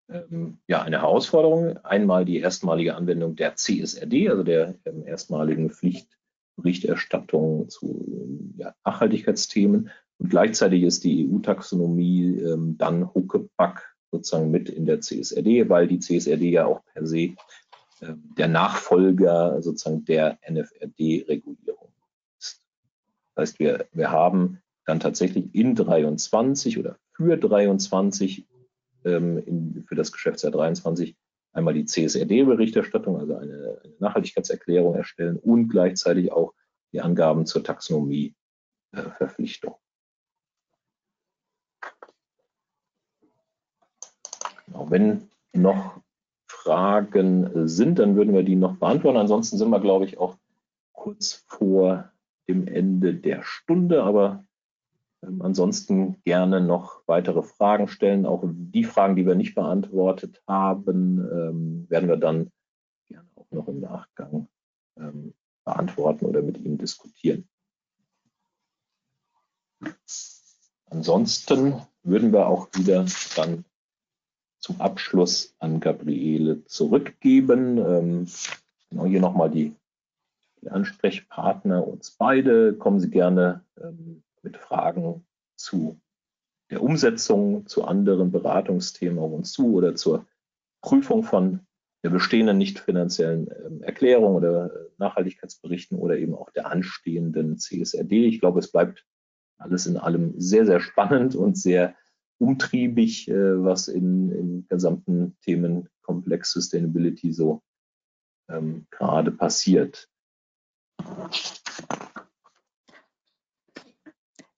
[0.09, 1.77] ähm, ja, eine Herausforderung.
[1.79, 9.89] Einmal die erstmalige Anwendung der CSRD, also der ähm, erstmaligen Pflichtberichterstattung zu ja, Nachhaltigkeitsthemen.
[10.17, 15.99] Und gleichzeitig ist die EU-Taxonomie ähm, dann huckepack sozusagen mit in der CSRD, weil die
[15.99, 17.35] CSRD ja auch per se
[18.01, 21.89] äh, der Nachfolger sozusagen der NFRD-Regulierung
[22.39, 22.61] ist.
[23.35, 28.45] Das heißt, wir, wir haben dann tatsächlich in 23 oder für 23
[29.05, 31.15] ähm, in, für das Geschäftsjahr 23
[31.53, 36.53] einmal die CSRD-Berichterstattung, also eine, eine, Nachhaltigkeitserklärung erstellen und gleichzeitig auch
[36.91, 39.75] die Angaben zur Taxonomie-Verpflichtung.
[44.67, 46.01] Genau, wenn noch
[46.47, 49.17] Fragen sind, dann würden wir die noch beantworten.
[49.17, 50.37] Ansonsten sind wir, glaube ich, auch
[50.91, 52.11] kurz vor
[52.47, 54.43] dem Ende der Stunde, aber
[55.23, 58.25] ähm, ansonsten gerne noch weitere Fragen stellen.
[58.25, 62.51] Auch die Fragen, die wir nicht beantwortet haben, ähm, werden wir dann
[63.07, 64.47] gerne auch noch im Nachgang
[64.97, 67.47] ähm, beantworten oder mit Ihnen diskutieren.
[70.89, 73.05] Ansonsten würden wir auch wieder
[73.35, 73.65] dann
[74.65, 77.77] zum Abschluss an Gabriele zurückgeben.
[77.77, 78.27] Ähm,
[78.89, 79.75] genau hier nochmal die,
[80.63, 82.73] die Ansprechpartner, uns beide.
[82.73, 85.23] Kommen Sie gerne ähm, mit Fragen
[85.55, 85.99] zu
[86.71, 90.25] der Umsetzung, zu anderen Beratungsthemen auf uns zu oder zur
[90.81, 91.59] Prüfung von
[92.03, 98.25] der bestehenden nicht finanziellen ähm, Erklärung oder äh, Nachhaltigkeitsberichten oder eben auch der anstehenden CSRD.
[98.25, 99.05] Ich glaube, es bleibt
[99.59, 101.93] alles in allem sehr, sehr spannend und sehr
[102.37, 107.61] umtriebig, äh, was in, im gesamten Themenkomplex Sustainability so
[108.49, 110.09] ähm, gerade passiert.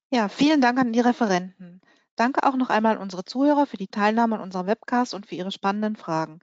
[0.10, 1.82] Ja, vielen Dank an die Referenten.
[2.16, 5.36] Danke auch noch einmal an unsere Zuhörer für die Teilnahme an unserem Webcast und für
[5.36, 6.40] Ihre spannenden Fragen.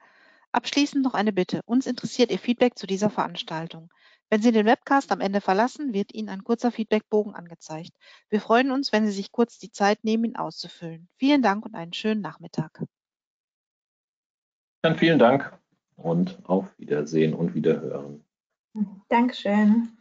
[0.52, 1.62] Abschließend noch eine Bitte.
[1.64, 3.90] Uns interessiert Ihr Feedback zu dieser Veranstaltung.
[4.34, 7.92] Wenn Sie den Webcast am Ende verlassen, wird Ihnen ein kurzer Feedbackbogen angezeigt.
[8.30, 11.08] Wir freuen uns, wenn Sie sich kurz die Zeit nehmen, ihn auszufüllen.
[11.18, 12.82] Vielen Dank und einen schönen Nachmittag.
[14.82, 15.56] Dann vielen Dank
[15.94, 18.24] und auf Wiedersehen und Wiederhören.
[19.08, 19.96] Dankeschön.